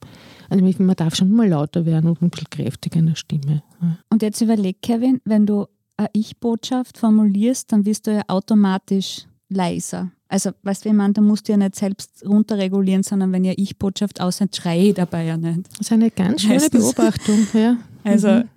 [0.49, 3.63] Also ich- man darf schon mal lauter werden und ein bisschen kräftiger in der Stimme.
[3.81, 3.97] Ja.
[4.09, 5.65] Und jetzt überleg, Kevin, wenn du
[5.97, 10.11] eine Ich-Botschaft formulierst, dann wirst du ja automatisch leiser.
[10.27, 13.53] Also, weißt du, ich meine, da musst du ja nicht selbst runterregulieren, sondern wenn ja
[13.55, 15.69] Ich-Botschaft aussieht, schrei ich dabei ja nicht.
[15.71, 16.71] Das ist eine ganz schöne Heißt?
[16.71, 17.47] Beobachtung.
[17.53, 17.77] Ja.
[18.03, 18.49] Also, Mhm.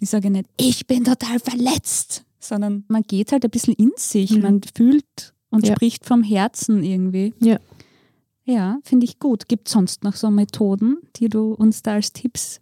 [0.00, 4.32] ich sage nicht, ich bin total verletzt, sondern man geht halt ein bisschen in sich,
[4.32, 4.42] Mhm.
[4.42, 5.74] man fühlt und Ja.
[5.74, 7.32] spricht vom Herzen irgendwie.
[7.40, 7.58] Ja.
[8.44, 9.48] Ja, finde ich gut.
[9.48, 12.60] Gibt es sonst noch so Methoden, die du uns da als Tipps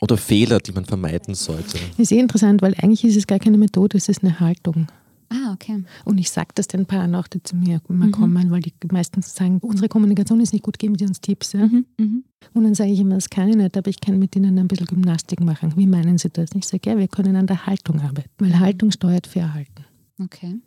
[0.00, 1.78] Oder Fehler, die man vermeiden sollte.
[1.96, 4.86] Ist eh interessant, weil eigentlich ist es gar keine Methode, es ist eine Haltung.
[5.28, 5.82] Ah, okay.
[6.04, 8.12] Und ich sage das den Paaren auch, die zu mir immer Mhm.
[8.12, 11.52] kommen, weil die meistens sagen, unsere Kommunikation ist nicht gut, geben Sie uns Tipps.
[11.52, 11.66] Ja?
[11.66, 12.24] Mhm, mhm.
[12.54, 14.68] Und dann sage ich immer, das kann ich nicht, aber ich kann mit Ihnen ein
[14.68, 15.72] bisschen Gymnastik machen.
[15.76, 16.50] Wie meinen Sie das?
[16.54, 19.84] Ich sage, ja, wir können an der Haltung arbeiten, weil Haltung steuert Verhalten.
[20.22, 20.60] Okay.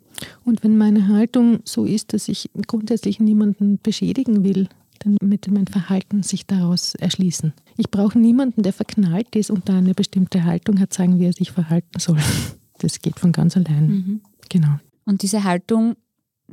[0.44, 4.68] Und wenn meine Haltung so ist, dass ich grundsätzlich niemanden beschädigen will,
[5.00, 7.52] dann wird mein Verhalten sich daraus erschließen.
[7.76, 11.32] Ich brauche niemanden, der verknallt ist und da eine bestimmte Haltung hat, sagen, wie er
[11.32, 12.18] sich verhalten soll.
[12.82, 13.88] Das geht von ganz allein.
[13.88, 14.20] Mhm.
[14.48, 14.80] Genau.
[15.04, 15.96] Und diese Haltung,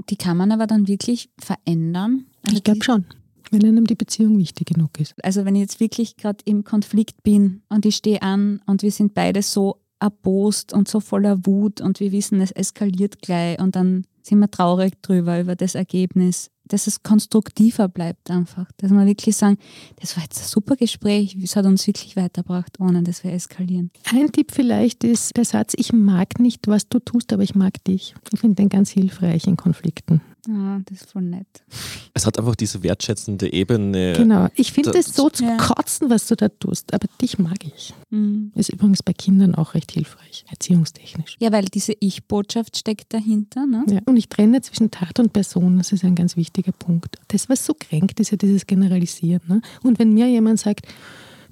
[0.09, 2.25] die kann man aber dann wirklich verändern.
[2.43, 3.05] Also Ich glaube schon,
[3.49, 5.15] wenn einem die Beziehung wichtig genug ist.
[5.23, 8.91] Also wenn ich jetzt wirklich gerade im Konflikt bin und ich stehe an und wir
[8.91, 13.75] sind beide so erbost und so voller Wut und wir wissen, es eskaliert gleich und
[13.75, 18.65] dann sind wir traurig drüber, über das Ergebnis, dass es konstruktiver bleibt einfach.
[18.77, 19.57] Dass wir wirklich sagen,
[20.01, 23.91] das war jetzt ein super Gespräch, es hat uns wirklich weitergebracht, ohne dass wir eskalieren.
[24.13, 27.83] Ein Tipp vielleicht ist der Satz, ich mag nicht, was du tust, aber ich mag
[27.85, 28.13] dich.
[28.33, 30.21] Ich finde den ganz hilfreich in Konflikten.
[30.49, 31.45] Ah, das ist voll nett.
[32.13, 34.13] Es hat einfach diese wertschätzende Ebene.
[34.15, 34.47] Genau.
[34.55, 35.57] Ich finde das- es so zu Ja.
[35.57, 37.93] kotzen, was du da tust, aber dich mag ich.
[38.11, 38.53] Mhm.
[38.55, 41.35] Ist übrigens bei Kindern auch recht hilfreich, erziehungstechnisch.
[41.39, 43.65] Ja, weil diese Ich-Botschaft steckt dahinter.
[43.65, 43.83] Ne?
[43.89, 43.99] Ja.
[44.05, 47.17] Und ich trenne zwischen Tat und Person, das ist ein ganz wichtiger Punkt.
[47.29, 49.41] Das, was so kränkt, ist ja dieses Generalisieren.
[49.47, 49.61] Ne?
[49.83, 50.87] Und wenn mir jemand sagt,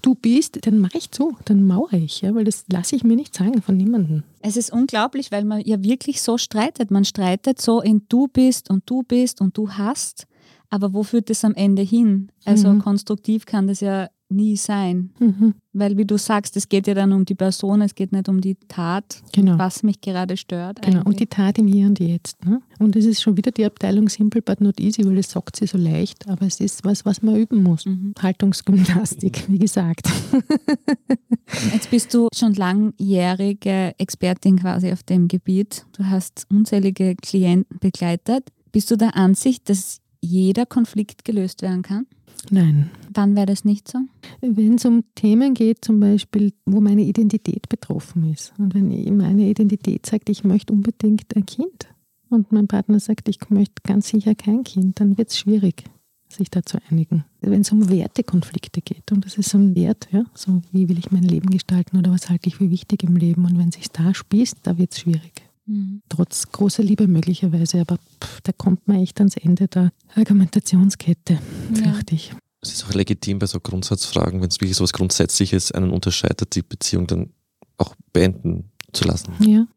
[0.01, 2.33] du bist, dann mache ich zu, dann mauere ich, ja?
[2.35, 4.23] weil das lasse ich mir nicht sagen von niemandem.
[4.41, 6.91] Es ist unglaublich, weil man ja wirklich so streitet.
[6.91, 10.27] Man streitet so in du bist und du bist und du hast.
[10.69, 12.29] Aber wo führt das am Ende hin?
[12.43, 12.79] Also Mhm.
[12.79, 15.11] konstruktiv kann das ja nie sein.
[15.19, 15.53] Mhm.
[15.73, 18.41] Weil wie du sagst, es geht ja dann um die Person, es geht nicht um
[18.41, 19.57] die Tat, Genau.
[19.59, 20.81] was mich gerade stört.
[20.81, 22.43] Genau, und die Tat im Hier und Jetzt.
[22.45, 22.61] Ne?
[22.79, 25.67] Und es ist schon wieder die Abteilung Simple but not easy, weil das sagt sie
[25.67, 27.85] so leicht, aber es ist was, was man üben muss.
[27.85, 28.13] Mhm.
[28.19, 30.09] Haltungsgymnastik, wie gesagt.
[31.73, 35.85] Jetzt bist du schon langjährige Expertin quasi auf dem Gebiet.
[35.97, 38.49] Du hast unzählige Klienten begleitet.
[38.71, 42.07] Bist du der Ansicht, dass jeder Konflikt gelöst werden kann?
[42.49, 42.89] Nein.
[43.13, 43.99] Wann wäre das nicht so?
[44.41, 48.53] Wenn es um Themen geht, zum Beispiel, wo meine Identität betroffen ist.
[48.57, 51.87] Und wenn meine Identität sagt, ich möchte unbedingt ein Kind
[52.29, 55.85] und mein Partner sagt, ich möchte ganz sicher kein Kind, dann wird es schwierig,
[56.29, 57.23] sich da zu einigen.
[57.41, 60.99] Wenn es um Wertekonflikte geht, und das ist so ein Wert, ja, so wie will
[60.99, 63.89] ich mein Leben gestalten oder was halte ich für wichtig im Leben, und wenn sich
[63.89, 65.44] da spießt, da wird es schwierig.
[65.67, 66.01] Mhm.
[66.09, 71.39] Trotz großer Liebe möglicherweise, aber pff, da kommt man echt ans Ende der Argumentationskette,
[71.75, 71.93] Ja.
[71.93, 72.33] fürchte ich.
[72.61, 76.55] Es ist auch legitim bei so Grundsatzfragen, wenn es wirklich so was Grundsätzliches einen unterscheidet,
[76.55, 77.29] die Beziehung dann
[77.77, 79.33] auch beenden zu lassen.
[79.39, 79.67] Ja.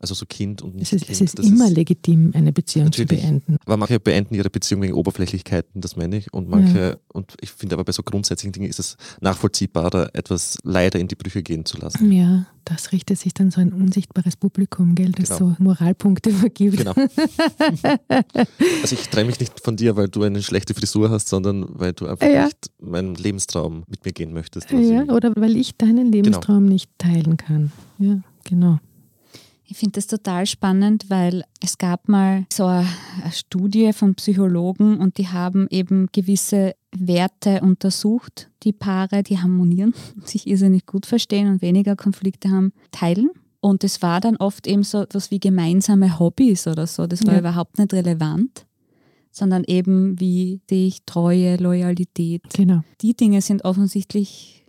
[0.00, 1.20] Also so Kind und nicht Es ist, Kind.
[1.20, 3.08] es ist immer legitim, eine Beziehung Natürlich.
[3.10, 3.56] zu beenden.
[3.66, 6.32] Aber manche beenden ihre Beziehung wegen Oberflächlichkeiten, das meine ich.
[6.32, 10.98] Und manche, und ich finde aber bei so grundsätzlichen Dingen ist es nachvollziehbarer, etwas leider
[11.00, 12.12] in die Brüche gehen zu lassen.
[12.12, 15.54] Ja, das richtet sich dann so ein unsichtbares Publikum, gell, das Genau.
[15.56, 16.76] so Moralpunkte vergibt.
[16.78, 16.94] Genau.
[18.82, 21.92] Also ich trenne mich nicht von dir, weil du eine schlechte Frisur hast, sondern weil
[21.92, 22.44] du einfach Ja.
[22.46, 24.70] nicht meinen Lebenstraum mit mir gehen möchtest.
[24.70, 27.72] Ja, oder weil ich deinen Lebenstraum nicht teilen kann.
[27.98, 28.78] Ja, genau.
[29.70, 32.86] Ich finde das total spannend, weil es gab mal so eine
[33.22, 39.92] eine Studie von Psychologen und die haben eben gewisse Werte untersucht, die Paare, die harmonieren,
[40.24, 43.28] sich irrsinnig gut verstehen und weniger Konflikte haben, teilen.
[43.60, 47.06] Und es war dann oft eben so etwas wie gemeinsame Hobbys oder so.
[47.06, 47.40] Das war Ja.
[47.40, 48.64] überhaupt nicht relevant,
[49.32, 52.42] sondern eben wie sehe ich Treue, Loyalität.
[52.54, 52.80] Genau.
[53.02, 54.64] Die Dinge sind offensichtlich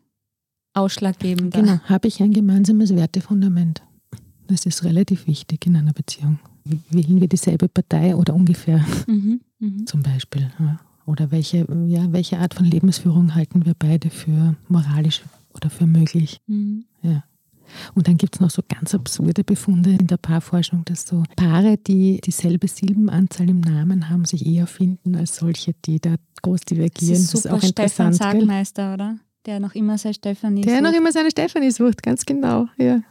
[0.74, 1.54] ausschlaggebend.
[1.54, 1.80] genau.
[1.86, 3.82] Habe ich ein gemeinsames Wertefundament?
[4.50, 6.39] Das ist relativ wichtig in einer Beziehung.
[6.89, 9.86] Wählen wir dieselbe Partei oder ungefähr Mhm, mhm.
[9.88, 10.50] zum Beispiel?
[10.60, 10.80] Ja.
[11.06, 15.22] Oder welche, ja, welche Art von Lebensführung halten wir beide für moralisch
[15.54, 16.39] oder für möglich?
[16.47, 16.86] Mhm.
[17.02, 17.24] Ja.
[17.93, 21.78] Und dann gibt es noch so ganz absurde Befunde in der Paarforschung, dass so Paare,
[21.78, 26.66] die dieselbe Silbenanzahl im Namen haben, sich eher finden als solche, die da groß Das
[26.66, 27.14] divergieren.
[27.14, 28.20] ist super auch Stefan interessant.
[28.20, 28.39] Gell?
[28.41, 29.18] Sagmeister, oder?
[29.45, 30.97] Der noch immer sein Stefanie Der noch sucht.
[31.00, 32.68] immer seine Stefanie sucht, ganz genau.
[32.80, 33.02] Ja,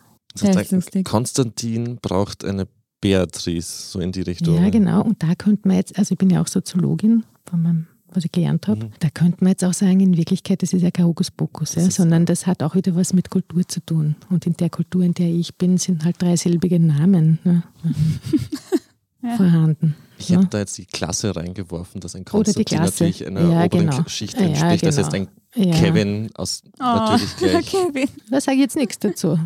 [0.42, 1.04] Lustig.
[1.04, 2.66] Konstantin braucht eine
[3.00, 4.56] Beatrice, so in die Richtung.
[4.62, 5.02] ja genau.
[5.02, 8.32] Und da könnte man jetzt, also ich bin ja auch Soziologin, von meinem, was ich
[8.32, 8.90] gelernt habe, Mhm.
[9.00, 11.90] da könnte man jetzt auch sagen, in Wirklichkeit, das ist ja kein Hokuspokus, Das ja,
[11.90, 14.16] sondern das hat auch wieder was mit Kultur zu tun.
[14.30, 17.62] Und in der Kultur, in der ich bin, sind halt dreisilbige Namen ne,
[19.22, 19.36] Ja.
[19.36, 19.94] vorhanden.
[20.16, 20.36] Ich Ja.
[20.38, 24.08] habe da jetzt die Klasse reingeworfen, dass ein Konstantin natürlich einer Ja, oberen genau.
[24.08, 24.84] Schicht Ja, entspricht.
[24.86, 25.06] Das genau.
[25.06, 25.72] heißt ein Ja.
[25.74, 27.66] Kevin aus natürlich gleich.
[27.66, 28.08] Kevin.
[28.30, 29.38] Da sage ich jetzt nichts dazu.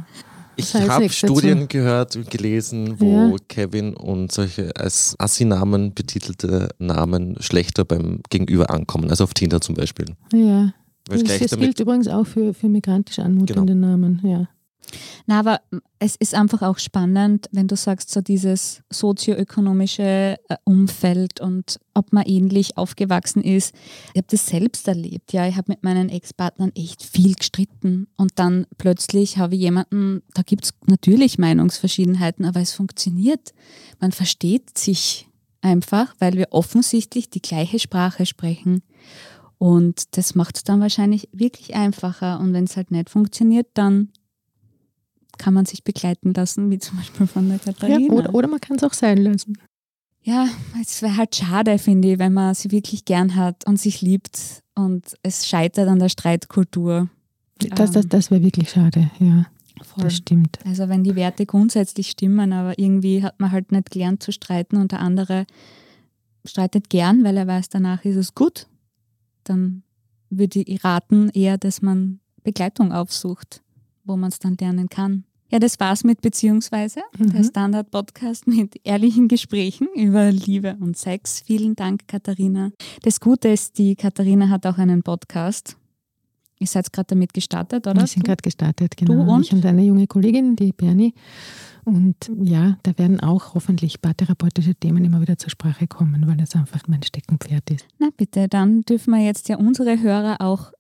[0.56, 1.34] Ich habe nichts dazu.
[1.38, 3.36] Studien gehört und gelesen, wo Ja.
[3.48, 9.74] Kevin und solche als Assi-Namen betitelte Namen schlechter beim Gegenüber ankommen, also auf Tinder zum
[9.74, 10.06] Beispiel.
[10.32, 10.72] Ja.
[11.08, 13.86] Weil Das, das gilt übrigens auch für, für migrantisch anmutende Genau.
[13.86, 14.20] Namen.
[14.24, 14.48] Ja.
[15.26, 15.60] Na, aber
[15.98, 22.12] es ist einfach auch spannend, wenn du sagst, so dieses sozioökonomische äh, Umfeld und ob
[22.12, 23.74] man ähnlich aufgewachsen ist.
[24.14, 25.46] Ich habe das selbst erlebt, ja.
[25.46, 30.42] Ich habe mit meinen Ex-Partnern echt viel gestritten und dann plötzlich habe ich jemanden, da
[30.42, 33.52] gibt es natürlich Meinungsverschiedenheiten, aber es funktioniert.
[34.00, 35.28] Man versteht sich
[35.62, 38.82] einfach, weil wir offensichtlich die gleiche Sprache sprechen.
[39.58, 42.40] Und das macht es dann wahrscheinlich wirklich einfacher.
[42.40, 44.08] Und wenn es halt nicht funktioniert, dann
[45.42, 48.14] kann man sich begleiten lassen, wie zum Beispiel von der Ja, Katharina.
[48.14, 49.58] oder, oder man kann es auch sein lassen.
[50.22, 50.46] Ja,
[50.80, 54.62] es wäre halt schade, finde ich, wenn man sie wirklich gern hat und sich liebt
[54.76, 57.08] und es scheitert an der Streitkultur.
[57.58, 59.10] Das, das, das wäre wirklich schade.
[59.18, 59.46] Ja,
[59.82, 60.04] voll.
[60.04, 60.60] das stimmt.
[60.64, 64.76] Also wenn die Werte grundsätzlich stimmen, aber irgendwie hat man halt nicht gelernt zu streiten
[64.76, 65.44] und der andere
[66.44, 68.68] streitet gern, weil er weiß, danach ist es gut,
[69.42, 69.82] dann
[70.30, 73.60] würde ich raten eher, dass man Begleitung aufsucht,
[74.04, 75.24] wo man es dann lernen kann.
[75.52, 77.32] Ja, das war's mit Beziehungsweise, Mhm.
[77.34, 81.42] der Standard-Podcast mit ehrlichen Gesprächen über Liebe und Sex.
[81.46, 82.70] Vielen Dank, Katharina.
[83.02, 85.76] Das Gute ist, die Katharina hat auch einen Podcast.
[86.58, 88.00] Ihr seid gerade damit gestartet, oder?
[88.00, 89.34] Wir sind gerade gestartet, genau.
[89.34, 89.42] und?
[89.42, 91.12] Ich und eine junge Kollegin, die Bernie.
[91.84, 96.54] Und ja, da werden auch hoffentlich paartherapeutische Themen immer wieder zur Sprache kommen, weil das
[96.54, 97.86] einfach mein Steckenpferd ist.
[97.98, 100.72] Na bitte, dann dürfen wir jetzt ja unsere Hörer auch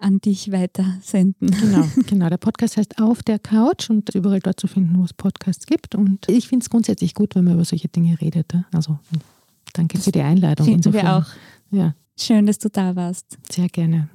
[0.00, 1.50] an dich weitersenden.
[1.50, 2.28] Genau, genau.
[2.28, 5.94] Der Podcast heißt Auf der Couch und überall dort zu finden, wo es Podcasts gibt.
[5.94, 8.52] Und ich finde es grundsätzlich gut, wenn man über solche Dinge redet.
[8.72, 8.98] Also
[9.72, 10.66] danke für die Einladung.
[10.66, 11.26] Finden wir Insofern, auch.
[11.70, 13.38] Ja, Schön, dass du da warst.
[13.50, 14.08] sehr gerne.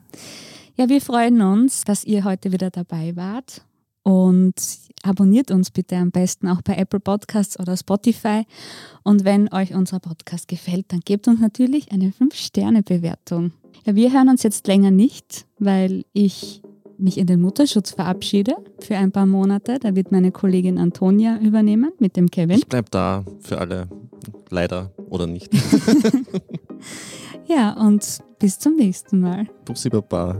[0.76, 3.62] Ja, wir freuen uns, dass ihr heute wieder dabei wart.
[4.10, 4.56] Und
[5.04, 8.44] abonniert uns bitte am besten auch bei Apple Podcasts oder Spotify.
[9.04, 13.52] Und wenn euch unser Podcast gefällt, dann gebt uns natürlich eine 5-Sterne-Bewertung.
[13.86, 16.64] Ja, wir hören uns jetzt länger nicht, weil ich
[16.98, 19.78] mich in den Mutterschutz verabschiede für ein paar Monate.
[19.80, 22.58] Da wird meine Kollegin Antonia übernehmen mit dem Kevin.
[22.58, 23.88] Ich bleib da für alle,
[24.50, 25.52] leider oder nicht.
[27.50, 29.48] Ja, und bis zum nächsten Mal.
[29.66, 30.40] Bussi Baba.